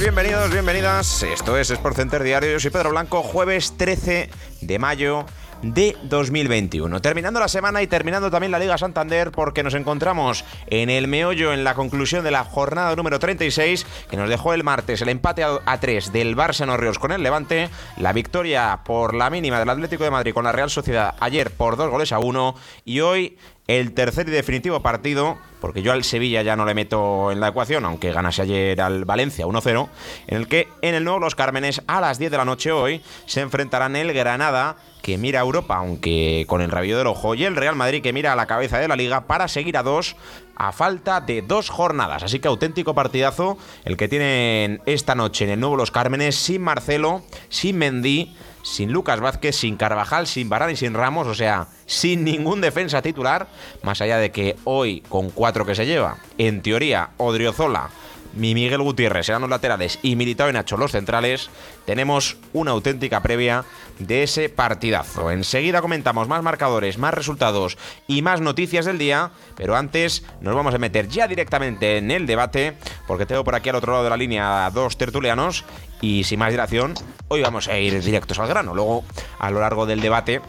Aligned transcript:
Bienvenidos, 0.00 0.50
bienvenidas. 0.50 1.22
Esto 1.22 1.56
es 1.56 1.70
Sport 1.70 1.96
Center 1.96 2.22
Diario. 2.22 2.52
Yo 2.52 2.60
soy 2.60 2.70
Pedro 2.70 2.90
Blanco, 2.90 3.22
jueves 3.22 3.74
13 3.76 4.28
de 4.60 4.78
mayo 4.78 5.24
de 5.62 5.96
2021. 6.04 7.00
Terminando 7.00 7.40
la 7.40 7.48
semana 7.48 7.82
y 7.82 7.86
terminando 7.86 8.30
también 8.30 8.50
la 8.50 8.58
Liga 8.58 8.76
Santander 8.76 9.30
porque 9.30 9.62
nos 9.62 9.74
encontramos 9.74 10.44
en 10.66 10.90
el 10.90 11.08
meollo, 11.08 11.52
en 11.52 11.64
la 11.64 11.74
conclusión 11.74 12.24
de 12.24 12.30
la 12.30 12.44
jornada 12.44 12.94
número 12.94 13.18
36 13.18 13.86
que 14.10 14.16
nos 14.16 14.28
dejó 14.28 14.52
el 14.52 14.64
martes 14.64 15.00
el 15.00 15.08
empate 15.08 15.44
a 15.44 15.80
3 15.80 16.12
del 16.12 16.36
Barça 16.36 16.76
Ríos 16.76 16.98
con 16.98 17.12
el 17.12 17.22
Levante, 17.22 17.70
la 17.96 18.12
victoria 18.12 18.80
por 18.84 19.14
la 19.14 19.30
mínima 19.30 19.58
del 19.58 19.70
Atlético 19.70 20.04
de 20.04 20.10
Madrid 20.10 20.34
con 20.34 20.44
la 20.44 20.52
Real 20.52 20.70
Sociedad 20.70 21.14
ayer 21.20 21.50
por 21.50 21.76
dos 21.76 21.90
goles 21.90 22.12
a 22.12 22.18
uno 22.18 22.54
y 22.84 23.00
hoy 23.00 23.38
el 23.66 23.92
tercer 23.92 24.28
y 24.28 24.30
definitivo 24.30 24.80
partido, 24.80 25.38
porque 25.60 25.82
yo 25.82 25.92
al 25.92 26.04
Sevilla 26.04 26.42
ya 26.42 26.54
no 26.54 26.64
le 26.64 26.74
meto 26.74 27.32
en 27.32 27.40
la 27.40 27.48
ecuación, 27.48 27.84
aunque 27.84 28.12
ganase 28.12 28.42
ayer 28.42 28.80
al 28.80 29.04
Valencia 29.04 29.46
1-0, 29.46 29.88
en 30.28 30.36
el 30.36 30.46
que 30.46 30.68
en 30.82 30.94
el 30.94 31.04
nuevo 31.04 31.18
Los 31.18 31.34
Cármenes 31.34 31.82
a 31.86 32.00
las 32.00 32.18
10 32.18 32.30
de 32.30 32.36
la 32.36 32.44
noche 32.44 32.70
hoy 32.70 33.02
se 33.26 33.40
enfrentarán 33.40 33.96
el 33.96 34.12
Granada, 34.12 34.76
que 35.02 35.18
mira 35.18 35.40
a 35.40 35.42
Europa, 35.42 35.76
aunque 35.76 36.44
con 36.46 36.60
el 36.62 36.70
rabillo 36.70 36.98
del 36.98 37.08
ojo, 37.08 37.34
y 37.34 37.44
el 37.44 37.56
Real 37.56 37.74
Madrid, 37.76 38.02
que 38.02 38.12
mira 38.12 38.32
a 38.32 38.36
la 38.36 38.46
cabeza 38.46 38.78
de 38.78 38.88
la 38.88 38.96
liga 38.96 39.26
para 39.26 39.48
seguir 39.48 39.76
a 39.76 39.82
dos 39.82 40.16
a 40.56 40.72
falta 40.72 41.20
de 41.20 41.42
dos 41.42 41.68
jornadas. 41.68 42.22
Así 42.22 42.38
que 42.38 42.48
auténtico 42.48 42.94
partidazo 42.94 43.58
el 43.84 43.96
que 43.96 44.08
tienen 44.08 44.80
esta 44.86 45.14
noche 45.14 45.44
en 45.44 45.50
el 45.50 45.60
nuevo 45.60 45.76
Los 45.76 45.90
Cármenes, 45.90 46.36
sin 46.36 46.62
Marcelo, 46.62 47.22
sin 47.48 47.78
Mendy 47.78 48.34
sin 48.66 48.90
Lucas 48.90 49.20
Vázquez, 49.20 49.54
sin 49.54 49.76
Carvajal, 49.76 50.26
sin 50.26 50.48
Barán 50.48 50.70
y 50.70 50.76
sin 50.76 50.92
Ramos, 50.92 51.28
o 51.28 51.34
sea, 51.34 51.68
sin 51.86 52.24
ningún 52.24 52.60
defensa 52.60 53.00
titular, 53.00 53.46
más 53.84 54.00
allá 54.00 54.18
de 54.18 54.32
que 54.32 54.56
hoy, 54.64 55.02
con 55.08 55.30
cuatro 55.30 55.64
que 55.64 55.76
se 55.76 55.86
lleva, 55.86 56.18
en 56.36 56.62
teoría, 56.62 57.10
Odriozola, 57.16 57.90
mi 58.34 58.54
Miguel 58.54 58.82
Gutiérrez 58.82 59.26
serán 59.26 59.42
los 59.42 59.50
laterales 59.50 59.98
y 60.02 60.16
Militao 60.16 60.50
y 60.50 60.52
Nacho 60.52 60.76
los 60.76 60.92
centrales, 60.92 61.48
tenemos 61.86 62.36
una 62.52 62.72
auténtica 62.72 63.22
previa 63.22 63.64
de 63.98 64.24
ese 64.24 64.48
partidazo. 64.48 65.30
Enseguida 65.30 65.80
comentamos 65.80 66.28
más 66.28 66.42
marcadores, 66.42 66.98
más 66.98 67.14
resultados 67.14 67.78
y 68.06 68.20
más 68.20 68.40
noticias 68.40 68.84
del 68.84 68.98
día, 68.98 69.30
pero 69.56 69.74
antes 69.74 70.24
nos 70.40 70.54
vamos 70.54 70.74
a 70.74 70.78
meter 70.78 71.08
ya 71.08 71.26
directamente 71.26 71.96
en 71.96 72.10
el 72.10 72.26
debate, 72.26 72.76
porque 73.06 73.26
tengo 73.26 73.44
por 73.44 73.54
aquí 73.54 73.68
al 73.68 73.76
otro 73.76 73.92
lado 73.92 74.04
de 74.04 74.10
la 74.10 74.16
línea 74.16 74.70
dos 74.70 74.96
tertulianos 74.96 75.64
y 76.00 76.24
sin 76.24 76.38
más 76.38 76.50
dilación, 76.50 76.94
hoy 77.28 77.42
vamos 77.42 77.68
a 77.68 77.78
ir 77.78 78.02
directos 78.02 78.38
al 78.38 78.48
grano. 78.48 78.74
Luego, 78.74 79.04
a 79.38 79.50
lo 79.50 79.60
largo 79.60 79.86
del 79.86 80.00
debate, 80.00 80.40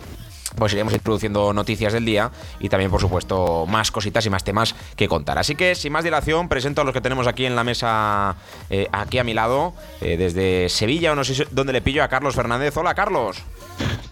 pues 0.57 0.73
iremos 0.73 0.93
introduciendo 0.93 1.53
noticias 1.53 1.93
del 1.93 2.05
día 2.05 2.31
y 2.59 2.69
también, 2.69 2.89
por 2.89 3.01
supuesto, 3.01 3.65
más 3.67 3.91
cositas 3.91 4.25
y 4.25 4.29
más 4.29 4.43
temas 4.43 4.75
que 4.95 5.07
contar. 5.07 5.37
Así 5.37 5.55
que, 5.55 5.75
sin 5.75 5.93
más 5.93 6.03
dilación, 6.03 6.49
presento 6.49 6.81
a 6.81 6.83
los 6.83 6.93
que 6.93 7.01
tenemos 7.01 7.27
aquí 7.27 7.45
en 7.45 7.55
la 7.55 7.63
mesa, 7.63 8.35
eh, 8.69 8.87
aquí 8.91 9.19
a 9.19 9.23
mi 9.23 9.33
lado, 9.33 9.73
eh, 10.01 10.17
desde 10.17 10.69
Sevilla, 10.69 11.11
o 11.11 11.15
no 11.15 11.23
sé 11.23 11.47
dónde 11.51 11.73
le 11.73 11.81
pillo 11.81 12.03
a 12.03 12.07
Carlos 12.07 12.35
Fernández. 12.35 12.75
Hola, 12.77 12.95
Carlos. 12.95 13.43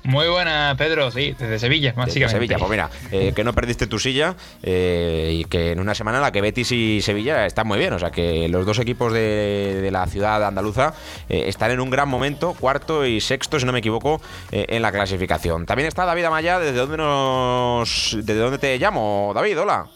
Muy 0.03 0.27
buena, 0.27 0.75
Pedro, 0.77 1.09
sí, 1.11 1.35
desde 1.37 1.57
Sevilla, 1.59 1.93
básicamente. 1.95 2.19
Desde 2.19 2.35
Sevilla, 2.35 2.57
pues 2.57 2.69
mira, 2.69 2.89
eh, 3.11 3.33
que 3.35 3.43
no 3.43 3.53
perdiste 3.53 3.87
tu 3.87 3.99
silla 3.99 4.35
y 4.61 5.45
que 5.45 5.71
en 5.71 5.79
una 5.79 5.95
semana 5.95 6.19
la 6.19 6.31
que 6.31 6.41
Betis 6.41 6.71
y 6.71 7.01
Sevilla 7.01 7.45
están 7.45 7.67
muy 7.67 7.79
bien, 7.79 7.93
o 7.93 7.99
sea 7.99 8.11
que 8.11 8.47
los 8.47 8.65
dos 8.65 8.79
equipos 8.79 9.13
de, 9.13 9.89
la 9.91 10.05
ciudad 10.07 10.43
andaluza 10.45 10.93
están 11.27 11.71
en 11.71 11.79
un 11.79 11.89
gran 11.89 12.07
momento, 12.07 12.53
cuarto 12.59 13.05
y 13.05 13.19
sexto, 13.19 13.59
si 13.59 13.65
no 13.65 13.71
me 13.71 13.79
equivoco, 13.79 14.21
en 14.51 14.81
la 14.81 14.91
clasificación. 14.91 15.65
También 15.65 15.87
está 15.87 16.05
David 16.05 16.25
Amaya, 16.25 16.59
¿desde 16.59 16.77
dónde 16.77 16.97
nos. 16.97 18.17
¿Desde 18.19 18.39
dónde 18.39 18.57
te 18.57 18.77
llamo, 18.77 19.31
David? 19.33 19.59
Hola. 19.59 19.87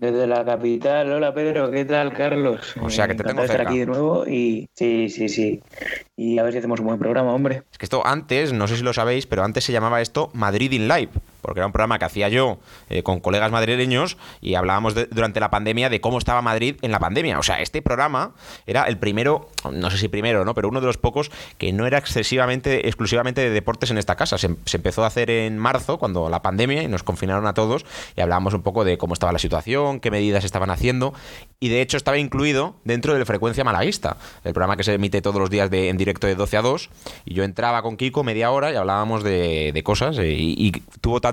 Desde 0.00 0.26
la 0.26 0.42
capital. 0.46 1.12
Hola 1.12 1.34
Pedro, 1.34 1.70
¿qué 1.70 1.84
tal 1.84 2.14
Carlos? 2.14 2.74
O 2.80 2.88
sea 2.88 3.06
que 3.06 3.14
te 3.14 3.22
tengo 3.22 3.42
cerca. 3.42 3.52
estar 3.52 3.66
aquí 3.66 3.80
de 3.80 3.84
nuevo 3.84 4.26
y 4.26 4.66
sí, 4.72 5.10
sí, 5.10 5.28
sí. 5.28 5.62
Y 6.16 6.38
a 6.38 6.42
ver 6.42 6.52
si 6.52 6.58
hacemos 6.58 6.80
un 6.80 6.86
buen 6.86 6.98
programa, 6.98 7.34
hombre. 7.34 7.64
Es 7.70 7.76
que 7.76 7.84
esto 7.84 8.06
antes, 8.06 8.54
no 8.54 8.66
sé 8.66 8.78
si 8.78 8.82
lo 8.82 8.94
sabéis, 8.94 9.26
pero 9.26 9.44
antes 9.44 9.62
se 9.62 9.72
llamaba 9.72 10.00
esto 10.00 10.30
Madrid 10.32 10.72
in 10.72 10.88
Live 10.88 11.10
porque 11.40 11.60
era 11.60 11.66
un 11.66 11.72
programa 11.72 11.98
que 11.98 12.04
hacía 12.04 12.28
yo 12.28 12.58
eh, 12.88 13.02
con 13.02 13.20
colegas 13.20 13.50
madrileños 13.50 14.16
y 14.40 14.54
hablábamos 14.54 14.94
durante 15.10 15.40
la 15.40 15.50
pandemia 15.50 15.88
de 15.88 16.00
cómo 16.00 16.18
estaba 16.18 16.42
Madrid 16.42 16.76
en 16.82 16.92
la 16.92 16.98
pandemia. 16.98 17.38
O 17.38 17.42
sea, 17.42 17.60
este 17.60 17.82
programa 17.82 18.32
era 18.66 18.84
el 18.84 18.98
primero, 18.98 19.48
no 19.70 19.90
sé 19.90 19.98
si 19.98 20.08
primero, 20.08 20.44
¿no? 20.44 20.54
Pero 20.54 20.68
uno 20.68 20.80
de 20.80 20.86
los 20.86 20.98
pocos 20.98 21.30
que 21.58 21.72
no 21.72 21.86
era 21.86 21.98
excesivamente, 21.98 22.86
exclusivamente 22.86 23.40
de 23.40 23.50
deportes 23.50 23.90
en 23.90 23.98
esta 23.98 24.16
casa. 24.16 24.38
Se, 24.38 24.46
empezó 24.46 25.04
a 25.04 25.06
hacer 25.06 25.30
en 25.30 25.58
marzo, 25.58 25.98
cuando 25.98 26.28
la 26.28 26.42
pandemia, 26.42 26.82
y 26.82 26.88
nos 26.88 27.02
confinaron 27.02 27.46
a 27.46 27.54
todos, 27.54 27.84
y 28.16 28.20
hablábamos 28.20 28.54
un 28.54 28.62
poco 28.62 28.84
de 28.84 28.98
cómo 28.98 29.14
estaba 29.14 29.32
la 29.32 29.38
situación, 29.38 30.00
qué 30.00 30.10
medidas 30.10 30.44
estaban 30.44 30.70
haciendo, 30.70 31.14
y 31.58 31.68
de 31.68 31.82
hecho 31.82 31.96
estaba 31.96 32.18
incluido 32.18 32.74
dentro 32.84 33.14
de 33.14 33.24
Frecuencia 33.24 33.64
Malaguista, 33.64 34.16
el 34.44 34.52
programa 34.52 34.76
que 34.76 34.84
se 34.84 34.94
emite 34.94 35.22
todos 35.22 35.40
los 35.40 35.50
días 35.50 35.70
de, 35.70 35.88
en 35.88 35.96
directo 35.96 36.26
de 36.26 36.34
12 36.34 36.56
a 36.56 36.62
2, 36.62 36.90
y 37.26 37.34
yo 37.34 37.44
entraba 37.44 37.82
con 37.82 37.96
Kiko 37.96 38.24
media 38.24 38.50
hora 38.50 38.72
y 38.72 38.76
hablábamos 38.76 39.22
de, 39.22 39.80
cosas, 39.84 40.18
eh, 40.18 40.32
y, 40.32 40.54
y 40.58 40.72
tuvo 41.00 41.20
tanto 41.20 41.29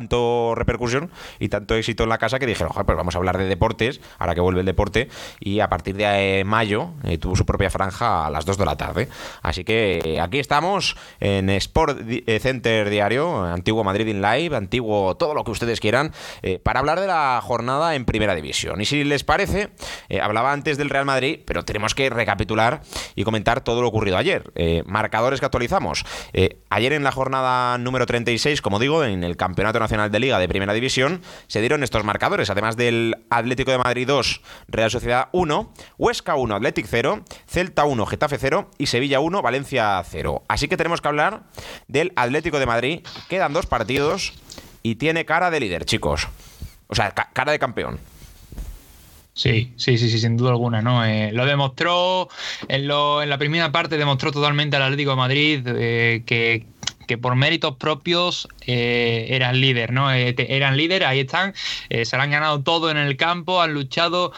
repercusión 0.56 1.12
y 1.40 1.50
tanto 1.50 1.76
éxito 1.76 2.04
en 2.04 2.10
la 2.10 2.18
casa 2.18 2.40
que 2.40 2.46
dijeron, 2.46 2.72
pues 2.74 2.98
vamos 2.98 3.16
a 3.16 3.18
hablar 3.18 3.38
de 3.38 3.46
deportes, 3.46 4.02
ahora 4.20 4.36
que 4.36 4.42
vuelve 4.42 4.62
el 4.62 4.66
deporte, 4.66 5.10
y 5.40 5.60
a 5.60 5.70
partir 5.70 5.96
de 5.96 6.40
eh, 6.40 6.44
mayo 6.44 6.92
eh, 7.04 7.18
tuvo 7.18 7.36
su 7.36 7.46
propia 7.46 7.70
franja 7.70 8.28
a 8.28 8.30
las 8.30 8.46
2 8.46 8.58
de 8.58 8.66
la 8.66 8.76
tarde. 8.76 9.08
Así 9.42 9.64
que 9.64 10.00
eh, 10.04 10.22
aquí 10.22 10.40
estamos 10.40 10.96
en 11.20 11.50
Sport 11.50 12.00
Center 12.42 12.90
Diario, 12.90 13.44
antiguo 13.44 13.84
Madrid 13.84 14.08
in 14.08 14.22
Live, 14.22 14.56
antiguo 14.56 15.16
todo 15.16 15.34
lo 15.34 15.44
que 15.44 15.52
ustedes 15.52 15.80
quieran, 15.80 16.12
para 16.64 16.80
hablar 16.80 17.00
de 17.00 17.08
la 17.08 17.40
jornada 17.44 17.96
en 17.96 18.06
Primera 18.06 18.36
División. 18.36 18.82
Y 18.82 18.86
si 18.86 19.04
les 19.04 19.24
parece, 19.24 19.70
hablaba 20.22 20.52
antes 20.52 20.78
del 20.78 20.90
Real 20.90 21.06
Madrid, 21.06 21.40
pero 21.46 21.64
tenemos 21.64 21.96
que 21.96 22.10
recapitular 22.10 22.82
y 23.16 23.24
comentar 23.24 23.62
todo 23.62 23.82
lo 23.82 23.88
ocurrido 23.88 24.18
ayer. 24.18 24.52
marcadores 24.86 25.40
que 25.40 25.46
actualizamos. 25.46 26.06
ayer 26.70 26.94
en 26.94 27.04
la 27.04 27.12
jornada 27.12 27.78
número 27.78 28.06
36, 28.06 28.62
como 28.62 28.80
digo, 28.80 29.04
en 29.04 29.24
el 29.24 29.38
Campeonato 29.38 29.80
Nacional 29.80 29.87
de 29.88 30.20
Liga 30.20 30.38
de 30.38 30.48
Primera 30.50 30.74
División, 30.74 31.22
se 31.48 31.60
dieron 31.62 31.82
estos 31.82 32.04
marcadores, 32.04 32.50
además 32.50 32.76
del 32.76 33.16
Atlético 33.30 33.72
de 33.72 33.78
Madrid 33.78 34.06
2, 34.06 34.42
Real 34.68 34.92
Sociedad 34.92 35.30
1, 35.32 35.74
Huesca 35.98 36.36
1, 36.36 36.56
Atlético 36.56 36.88
0, 36.92 37.24
Celta 37.48 37.86
1, 37.86 38.06
Getafe 38.06 38.38
0 38.38 38.70
y 38.78 38.88
Sevilla 38.88 39.20
1, 39.20 39.42
Valencia 39.42 40.04
0. 40.04 40.44
Así 40.48 40.68
que 40.68 40.78
tenemos 40.78 41.02
que 41.02 41.08
hablar 41.08 41.44
del 41.88 42.12
Atlético 42.16 42.60
de 42.60 42.66
Madrid. 42.66 43.00
Quedan 43.30 43.54
dos 43.54 43.66
partidos 43.66 44.34
y 44.84 44.96
tiene 44.96 45.26
cara 45.26 45.50
de 45.50 45.60
líder, 45.60 45.86
chicos. 45.86 46.28
O 46.88 46.96
sea, 46.96 47.12
cara 47.12 47.52
de 47.52 47.60
campeón. 47.60 48.00
Sí, 49.34 49.72
sí, 49.78 49.98
sí, 50.00 50.10
sí, 50.10 50.20
sin 50.20 50.36
duda 50.36 50.50
alguna, 50.50 50.82
¿no? 50.82 51.06
Eh, 51.06 51.32
lo 51.32 51.46
demostró 51.46 52.28
en, 52.68 52.88
lo, 52.88 53.22
en 53.22 53.30
la 53.30 53.38
primera 53.38 53.72
parte, 53.72 53.98
demostró 53.98 54.32
totalmente 54.32 54.76
al 54.76 54.82
Atlético 54.82 55.12
de 55.12 55.16
Madrid 55.16 55.68
eh, 55.68 56.24
que 56.26 56.66
que 57.08 57.18
por 57.18 57.36
méritos 57.36 57.78
propios 57.78 58.48
eh, 58.68 59.28
eran 59.30 59.60
líder, 59.60 59.92
¿no? 59.92 60.14
Eh, 60.14 60.36
eran 60.38 60.78
líder, 60.78 61.06
ahí 61.06 61.22
están, 61.22 61.54
eh, 61.90 62.06
se 62.06 62.18
lo 62.18 62.24
han 62.24 62.32
ganado 62.32 62.62
todo 62.62 62.92
en 62.92 62.98
el 62.98 63.16
campo, 63.18 63.62
han 63.62 63.74
luchado 63.74 64.34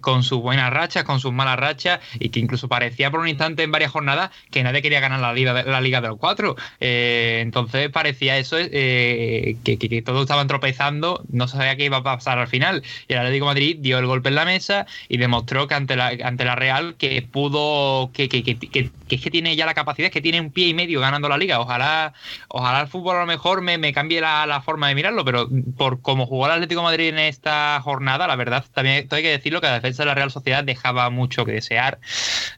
con 0.00 0.22
sus 0.22 0.40
buenas 0.40 0.70
rachas, 0.70 1.04
con 1.04 1.18
sus 1.18 1.32
malas 1.32 1.58
rachas, 1.58 2.00
y 2.18 2.28
que 2.28 2.40
incluso 2.40 2.68
parecía 2.68 3.10
por 3.10 3.20
un 3.20 3.28
instante 3.28 3.62
en 3.62 3.70
varias 3.70 3.90
jornadas 3.90 4.30
que 4.50 4.62
nadie 4.62 4.82
quería 4.82 5.00
ganar 5.00 5.20
la 5.20 5.32
liga, 5.32 5.62
la 5.62 5.80
liga 5.80 6.00
de 6.00 6.08
los 6.08 6.18
cuatro. 6.18 6.56
entonces 6.80 7.88
parecía 7.88 8.36
eso, 8.36 8.56
que, 8.56 9.56
que, 9.62 10.02
todos 10.02 10.22
estaban 10.22 10.46
tropezando, 10.46 11.24
no 11.30 11.48
sabía 11.48 11.76
qué 11.76 11.86
iba 11.86 11.98
a 11.98 12.02
pasar 12.02 12.38
al 12.38 12.48
final. 12.48 12.82
Y 13.08 13.14
el 13.14 13.20
Atlético 13.20 13.46
Madrid 13.46 13.78
dio 13.80 13.98
el 13.98 14.06
golpe 14.06 14.28
en 14.28 14.34
la 14.34 14.44
mesa 14.44 14.86
y 15.08 15.16
demostró 15.16 15.66
que 15.66 15.74
ante 15.74 15.96
la, 15.96 16.08
ante 16.22 16.44
la 16.44 16.54
Real 16.54 16.94
que 16.98 17.22
pudo, 17.22 18.10
que, 18.12 18.28
que, 18.28 18.42
que, 18.42 18.58
que 18.58 18.90
que 19.18 19.30
tiene 19.30 19.54
ya 19.56 19.66
la 19.66 19.74
capacidad, 19.74 20.10
que 20.10 20.20
tiene 20.20 20.40
un 20.40 20.50
pie 20.50 20.68
y 20.68 20.74
medio 20.74 21.00
ganando 21.00 21.28
la 21.28 21.36
liga. 21.36 21.58
Ojalá, 21.62 22.12
ojalá 22.48 22.80
el 22.82 22.88
fútbol 22.88 23.16
a 23.16 23.20
lo 23.20 23.26
mejor 23.26 23.62
me, 23.62 23.92
cambie 23.92 24.20
la, 24.20 24.60
forma 24.64 24.88
de 24.88 24.94
mirarlo, 24.94 25.24
pero 25.24 25.48
por 25.76 26.00
cómo 26.02 26.26
jugó 26.26 26.46
el 26.46 26.52
Atlético 26.52 26.82
Madrid 26.82 27.08
en 27.08 27.18
esta 27.18 27.80
jornada, 27.82 28.26
la 28.26 28.36
verdad, 28.36 28.64
también 28.72 29.08
hay 29.10 29.22
que 29.22 29.30
decirlo 29.30 29.60
que 29.60 29.66
la 29.66 29.74
defensa 29.74 30.02
de 30.02 30.06
la 30.08 30.14
Real 30.14 30.30
Sociedad 30.30 30.64
dejaba 30.64 31.10
mucho 31.10 31.44
que 31.44 31.52
desear. 31.52 31.98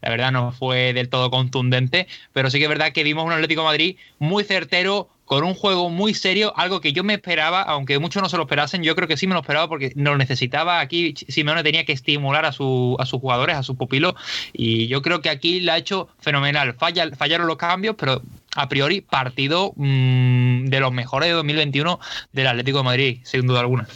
La 0.01 0.11
verdad 0.11 0.33
no 0.33 0.53
fue 0.53 0.93
del 0.93 1.09
todo 1.09 1.31
contundente, 1.31 2.09
pero 2.33 2.51
sí 2.51 2.59
que 2.59 2.65
es 2.65 2.71
verdad 2.71 2.93
que 2.93 3.05
vimos 3.05 3.25
un 3.25 3.33
Atlético 3.33 3.65
Madrid 3.65 3.97
muy 4.19 4.45
certero, 4.45 5.09
con 5.25 5.44
un 5.44 5.55
juego 5.55 5.88
muy 5.91 6.15
serio, 6.15 6.53
algo 6.56 6.81
que 6.81 6.93
yo 6.93 7.03
me 7.05 7.15
esperaba, 7.15 7.62
aunque 7.62 7.99
muchos 7.99 8.23
no 8.23 8.29
se 8.29 8.37
lo 8.37 8.43
esperasen, 8.44 8.82
yo 8.82 8.94
creo 8.94 9.09
que 9.09 9.17
sí 9.17 9.26
me 9.26 9.35
lo 9.35 9.41
esperaba 9.41 9.69
porque 9.69 9.93
lo 9.97 10.17
necesitaba. 10.17 10.81
Aquí 10.81 11.15
Simeone 11.29 11.62
tenía 11.62 11.85
que 11.85 11.93
estimular 11.93 12.44
a, 12.44 12.53
su, 12.53 12.97
a 12.99 13.06
sus 13.06 13.21
jugadores, 13.21 13.56
a 13.56 13.62
sus 13.62 13.76
pupilos, 13.76 14.15
y 14.53 14.87
yo 14.88 15.03
creo 15.03 15.23
que 15.23 15.31
aquí 15.31 15.61
lo 15.61 15.73
ha 15.73 15.79
hecho 15.79 16.09
fenomenal. 16.21 16.75
Falla, 16.75 17.11
fallaron 17.17 17.47
los 17.47 17.56
cambios, 17.56 17.97
pero 17.99 18.23
a 18.55 18.69
priori 18.69 19.00
partido 19.00 19.73
mmm, 19.76 20.67
de 20.67 20.81
los 20.81 20.93
mejores 20.93 21.29
de 21.29 21.35
2021 21.35 21.99
del 22.32 22.47
Atlético 22.47 22.79
de 22.79 22.85
Madrid, 22.85 23.19
sin 23.25 23.47
duda 23.47 23.61
alguna. 23.61 23.88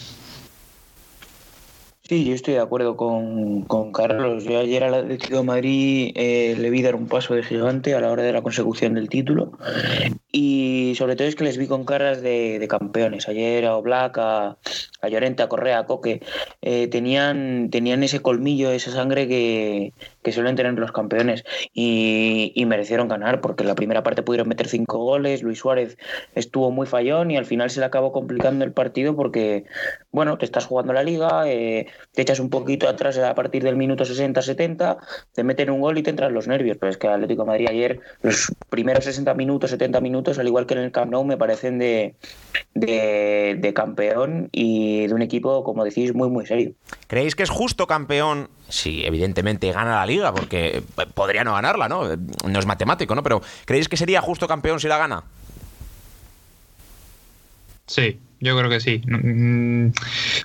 Sí, 2.09 2.25
yo 2.25 2.35
estoy 2.35 2.55
de 2.55 2.61
acuerdo 2.61 2.97
con, 2.97 3.65
con 3.65 3.93
Carlos. 3.93 4.45
Yo 4.45 4.61
ayer 4.61 4.83
al 4.83 4.95
Atlético 4.95 5.37
de 5.37 5.43
Madrid 5.43 6.13
eh, 6.15 6.57
le 6.59 6.71
vi 6.71 6.81
dar 6.81 6.95
un 6.95 7.07
paso 7.07 7.35
de 7.35 7.43
gigante 7.43 7.95
a 7.95 8.01
la 8.01 8.11
hora 8.11 8.23
de 8.23 8.33
la 8.33 8.41
consecución 8.41 8.95
del 8.95 9.11
título. 9.11 9.59
Y 10.33 10.95
sobre 10.97 11.17
todo 11.17 11.29
es 11.29 11.37
que 11.37 11.45
les 11.45 11.59
vi 11.59 11.67
con 11.67 11.85
caras 11.85 12.23
de, 12.23 12.67
campeones. 12.67 13.29
Ayer 13.29 13.67
a 13.67 13.77
Oblak, 13.77 14.17
a, 14.17 14.57
a 15.03 15.09
Llorente, 15.09 15.43
a 15.43 15.49
Correa, 15.49 15.81
a 15.81 15.87
Coque, 15.87 16.23
eh, 16.63 16.89
tenían, 16.89 17.69
tenían 17.71 18.03
ese 18.03 18.21
colmillo, 18.21 18.71
esa 18.71 18.91
sangre 18.91 19.29
que, 19.29 19.93
que 20.23 20.33
suelen 20.33 20.57
tener 20.57 20.73
los 20.75 20.93
campeones. 20.93 21.45
Y, 21.75 22.53
y, 22.55 22.65
merecieron 22.65 23.09
ganar, 23.09 23.43
porque 23.43 23.65
en 23.65 23.69
la 23.69 23.75
primera 23.75 24.03
parte 24.03 24.23
pudieron 24.23 24.49
meter 24.49 24.69
cinco 24.69 24.99
goles. 24.99 25.43
Luis 25.43 25.59
Suárez 25.59 25.99
estuvo 26.35 26.71
muy 26.71 26.87
fallón 26.87 27.31
y 27.31 27.37
al 27.37 27.45
final 27.45 27.69
se 27.69 27.81
le 27.81 27.87
acabó 27.87 28.13
complicando 28.13 28.65
el 28.65 28.73
partido 28.73 29.15
porque, 29.15 29.65
bueno, 30.11 30.39
te 30.39 30.47
estás 30.47 30.65
jugando 30.65 30.95
la 30.95 31.03
liga. 31.03 31.51
Eh, 31.51 31.87
te 32.13 32.23
echas 32.23 32.41
un 32.41 32.51
poquito 32.51 32.89
atrás 32.89 33.19
a 33.19 33.35
partir 33.35 33.63
del 33.63 33.77
minuto 33.77 34.05
60-70, 34.05 34.99
te 35.33 35.45
meten 35.45 35.71
un 35.71 35.81
gol 35.81 35.99
y 35.99 36.03
te 36.03 36.11
entran 36.11 36.35
los 36.35 36.49
nervios. 36.49 36.77
Pero 36.79 36.91
es 36.91 36.97
que 36.97 37.09
Atlético 37.09 37.47
Madrid 37.47 37.69
ayer, 37.69 38.01
los 38.23 38.53
primeros 38.71 39.05
60 39.05 39.35
minutos, 39.35 39.71
70 39.71 40.01
minutos, 40.01 40.39
al 40.39 40.47
igual 40.47 40.67
que 40.67 40.75
en 40.75 40.81
el 40.81 40.93
Camp 40.93 41.13
Nou, 41.13 41.25
me 41.25 41.37
parecen 41.37 41.79
de, 41.79 42.15
de, 42.75 43.73
campeón 43.75 44.49
y 44.53 45.07
de 45.07 45.15
un 45.15 45.23
equipo, 45.23 45.63
como 45.65 45.85
decís, 45.85 46.15
muy, 46.15 46.29
muy 46.29 46.47
serio. 46.47 46.73
¿Creéis 47.07 47.35
que 47.35 47.43
es 47.43 47.51
justo 47.51 47.87
campeón? 47.87 48.49
Sí, 48.69 49.05
evidentemente 49.05 49.71
gana 49.73 49.97
la 49.97 50.07
liga, 50.07 50.35
porque 50.35 50.83
podría 51.15 51.45
no 51.45 51.55
ganarla, 51.55 51.89
¿no? 51.89 52.03
No 52.47 52.59
es 52.59 52.67
matemático, 52.67 53.15
¿no? 53.15 53.23
Pero 53.23 53.41
¿creéis 53.65 53.89
que 53.89 53.97
sería 53.97 54.21
justo 54.21 54.47
campeón 54.47 54.81
si 54.81 54.89
la 54.89 54.99
gana? 54.99 55.25
Sí, 57.87 58.21
yo 58.41 58.57
creo 58.57 58.71
que 58.71 58.81
sí. 58.81 59.03
Mm, 59.07 59.93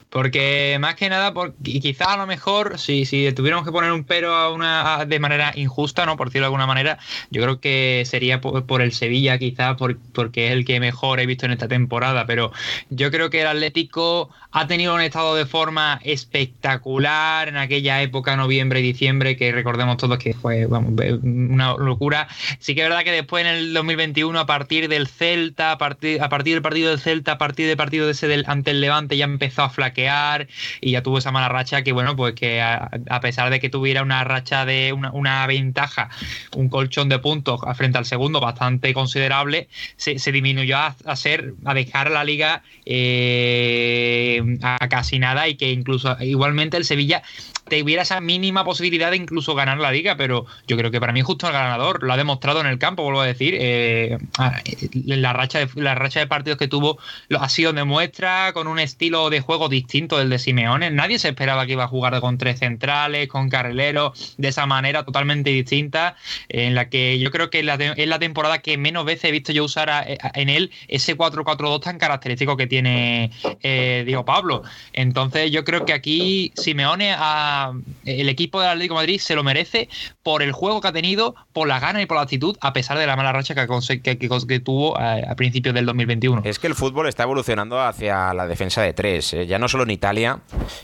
porque 0.09 0.77
más 0.79 0.95
que 0.95 1.09
nada, 1.09 1.33
por, 1.33 1.53
quizás 1.55 2.07
a 2.07 2.17
lo 2.17 2.25
mejor, 2.25 2.79
si, 2.79 3.05
si 3.05 3.31
tuviéramos 3.33 3.65
que 3.65 3.71
poner 3.71 3.91
un 3.91 4.03
pero 4.03 4.33
a 4.35 4.51
una 4.51 5.05
de 5.05 5.19
manera 5.19 5.51
injusta, 5.55 6.05
¿no? 6.05 6.17
Por 6.17 6.27
decirlo 6.27 6.45
de 6.45 6.47
alguna 6.47 6.67
manera, 6.67 6.97
yo 7.29 7.41
creo 7.41 7.59
que 7.59 8.03
sería 8.05 8.41
por, 8.41 8.81
el 8.81 8.91
Sevilla, 8.93 9.37
quizás, 9.37 9.77
porque 10.13 10.47
es 10.47 10.53
el 10.53 10.65
que 10.65 10.79
mejor 10.79 11.19
he 11.19 11.25
visto 11.25 11.45
en 11.45 11.51
esta 11.51 11.67
temporada. 11.67 12.25
Pero 12.25 12.51
yo 12.89 13.11
creo 13.11 13.29
que 13.29 13.41
el 13.41 13.47
Atlético 13.47 14.29
ha 14.51 14.67
tenido 14.67 14.93
un 14.93 15.01
estado 15.01 15.35
de 15.35 15.45
forma 15.45 15.99
espectacular 16.03 17.47
en 17.47 17.57
aquella 17.57 18.01
época, 18.01 18.35
noviembre 18.35 18.79
y 18.79 18.83
diciembre, 18.83 19.35
que 19.35 19.51
recordemos 19.51 19.97
todos 19.97 20.17
que 20.17 20.33
fue 20.33 20.65
una 20.65 21.75
locura. 21.77 22.27
Sí 22.59 22.75
que 22.75 22.83
es 22.83 22.89
verdad 22.89 23.03
que 23.03 23.11
después 23.11 23.45
en 23.45 23.51
el 23.51 23.73
2021, 23.73 24.39
a 24.39 24.45
partir 24.45 24.89
del 24.89 25.07
Celta, 25.07 25.71
a 25.71 25.77
partir, 25.77 26.21
a 26.21 26.29
partir 26.29 26.53
del 26.53 26.61
partido 26.61 26.89
del 26.89 26.99
Celta, 26.99 27.33
a 27.33 27.37
partir 27.37 27.67
de 27.67 27.77
partido 27.83 28.09
ese 28.09 28.29
del, 28.29 28.45
ante 28.47 28.71
el 28.71 28.79
Levante 28.79 29.17
ya 29.17 29.25
empezó 29.25 29.61
a 29.61 29.69
flaquear 29.69 30.47
y 30.79 30.91
ya 30.91 31.03
tuvo 31.03 31.17
esa 31.17 31.33
mala 31.33 31.49
racha 31.49 31.81
que, 31.81 31.91
bueno, 31.91 32.15
pues 32.15 32.33
que 32.33 32.61
a, 32.61 33.19
pesar 33.21 33.49
de 33.49 33.59
que 33.59 33.69
tuviera 33.69 34.03
una 34.03 34.23
racha 34.23 34.65
de 34.65 34.93
una, 34.93 35.45
ventaja, 35.47 36.09
un 36.55 36.69
colchón 36.69 37.09
de 37.09 37.19
puntos 37.19 37.59
frente 37.75 37.97
al 37.97 38.05
segundo 38.05 38.39
bastante 38.39 38.93
considerable, 38.93 39.67
se, 39.97 40.13
disminuyó 40.31 40.77
a, 40.77 40.95
a, 41.05 41.15
ser, 41.17 41.55
a 41.65 41.73
dejar 41.73 42.09
la 42.09 42.23
liga 42.23 42.63
eh, 42.85 44.41
a 44.61 44.87
casi 44.87 45.19
nada 45.19 45.49
y 45.49 45.55
que 45.55 45.69
incluso 45.71 46.15
igualmente 46.21 46.77
el 46.77 46.85
Sevilla 46.85 47.21
tuviera 47.67 48.03
esa 48.03 48.21
mínima 48.21 48.63
posibilidad 48.63 49.11
de 49.11 49.17
incluso 49.17 49.55
ganar 49.55 49.77
la 49.77 49.91
liga, 49.91 50.15
pero 50.15 50.45
yo 50.67 50.77
creo 50.77 50.91
que 50.91 50.99
para 50.99 51.13
mí 51.13 51.21
justo 51.21 51.47
el 51.47 51.53
ganador 51.53 52.03
lo 52.03 52.13
ha 52.13 52.17
demostrado 52.17 52.59
en 52.61 52.67
el 52.67 52.77
campo, 52.77 53.03
vuelvo 53.03 53.21
a 53.21 53.25
decir, 53.25 53.55
eh, 53.57 54.17
ah, 54.37 54.61
la, 55.05 55.33
racha 55.33 55.59
de, 55.59 55.69
la 55.75 55.95
racha 55.95 56.19
de 56.19 56.27
partidos 56.27 56.59
que 56.59 56.67
tuvo 56.67 56.97
ha 57.39 57.49
sido 57.49 57.73
de 57.73 57.83
muestra 57.83 58.51
con 58.53 58.67
un 58.67 58.79
estilo 58.79 59.29
de 59.29 59.41
juego 59.41 59.69
distinto 59.69 60.17
del 60.17 60.29
de 60.29 60.39
Simeone, 60.39 60.91
nadie 60.91 61.19
se 61.19 61.29
esperaba 61.29 61.65
que 61.65 61.73
iba 61.73 61.85
a 61.85 61.87
jugar 61.87 62.19
con 62.19 62.37
tres 62.37 62.59
centrales, 62.59 63.27
con 63.27 63.49
carrileros, 63.49 64.35
de 64.37 64.49
esa 64.49 64.65
manera 64.65 65.03
totalmente 65.03 65.49
distinta, 65.49 66.15
en 66.49 66.75
la 66.75 66.89
que 66.89 67.19
yo 67.19 67.31
creo 67.31 67.49
que 67.49 67.59
es 67.59 67.65
la, 68.07 68.19
temporada 68.19 68.59
que 68.59 68.77
menos 68.77 69.05
veces 69.05 69.25
he 69.25 69.31
visto 69.31 69.51
yo 69.51 69.65
usar 69.65 70.05
en 70.35 70.49
él 70.49 70.71
ese 70.87 71.17
4-4-2 71.17 71.81
tan 71.81 71.97
característico 71.97 72.55
que 72.55 72.67
tiene 72.67 73.31
eh, 73.61 74.03
Diego 74.05 74.23
Pablo. 74.23 74.63
Entonces 74.93 75.51
yo 75.51 75.63
creo 75.63 75.85
que 75.85 75.93
aquí 75.93 76.51
Simeone 76.55 77.13
ha 77.17 77.62
el 78.05 78.29
equipo 78.29 78.59
del 78.59 78.69
Atlético 78.69 78.95
de 78.95 79.01
Madrid 79.01 79.19
se 79.19 79.35
lo 79.35 79.43
merece 79.43 79.89
por 80.23 80.41
el 80.41 80.51
juego 80.51 80.81
que 80.81 80.87
ha 80.87 80.91
tenido, 80.91 81.35
por 81.53 81.67
la 81.67 81.79
gana 81.79 82.01
y 82.01 82.05
por 82.05 82.17
la 82.17 82.23
actitud, 82.23 82.57
a 82.61 82.73
pesar 82.73 82.97
de 82.97 83.07
la 83.07 83.15
mala 83.15 83.31
racha 83.31 83.55
que, 83.55 84.17
que, 84.17 84.59
tuvo 84.59 84.99
eh, 84.99 85.23
a, 85.27 85.35
principios 85.35 85.75
del 85.75 85.85
2021. 85.85 86.41
Es 86.45 86.59
que 86.59 86.67
el 86.67 86.75
fútbol 86.75 87.07
está 87.07 87.23
evolucionando 87.23 87.81
hacia 87.81 88.33
la 88.33 88.47
defensa 88.47 88.81
de 88.81 88.93
tres, 88.93 89.33
eh, 89.33 89.45
ya 89.45 89.59
no 89.59 89.67
solo 89.67 89.83
en 89.83 89.91
Italia, 89.91 90.39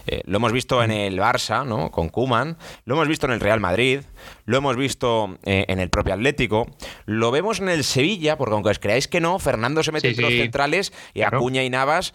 eh, 0.08 0.22
lo 0.26 0.38
hemos 0.38 0.52
visto 0.52 0.84
en 0.84 0.92
el 0.92 1.18
Barça, 1.20 1.66
¿no? 1.66 1.92
con 1.92 2.10
Kuman, 2.10 2.58
lo 2.86 2.96
hemos 2.96 3.08
visto 3.08 3.26
en 3.26 3.34
el 3.34 3.40
Real 3.40 3.60
Madrid, 3.60 4.02
lo 4.46 4.58
hemos 4.58 4.76
visto 4.76 5.38
en 5.44 5.80
el 5.80 5.90
propio 5.90 6.14
Atlético, 6.14 6.68
lo 7.06 7.32
vemos 7.32 7.60
en 7.60 7.70
el 7.70 7.84
Sevilla, 7.84 8.38
porque 8.38 8.54
aunque 8.54 8.70
os 8.70 8.80
creáis 8.80 9.08
que 9.08 9.22
no, 9.22 9.40
Fernando 9.40 9.84
se 9.84 9.92
mete 9.92 10.10
entre 10.10 10.24
los 10.24 10.34
centrales 10.34 10.92
y 11.14 11.22
Acuña 11.22 11.64
y 11.64 11.70
Navas 11.70 12.14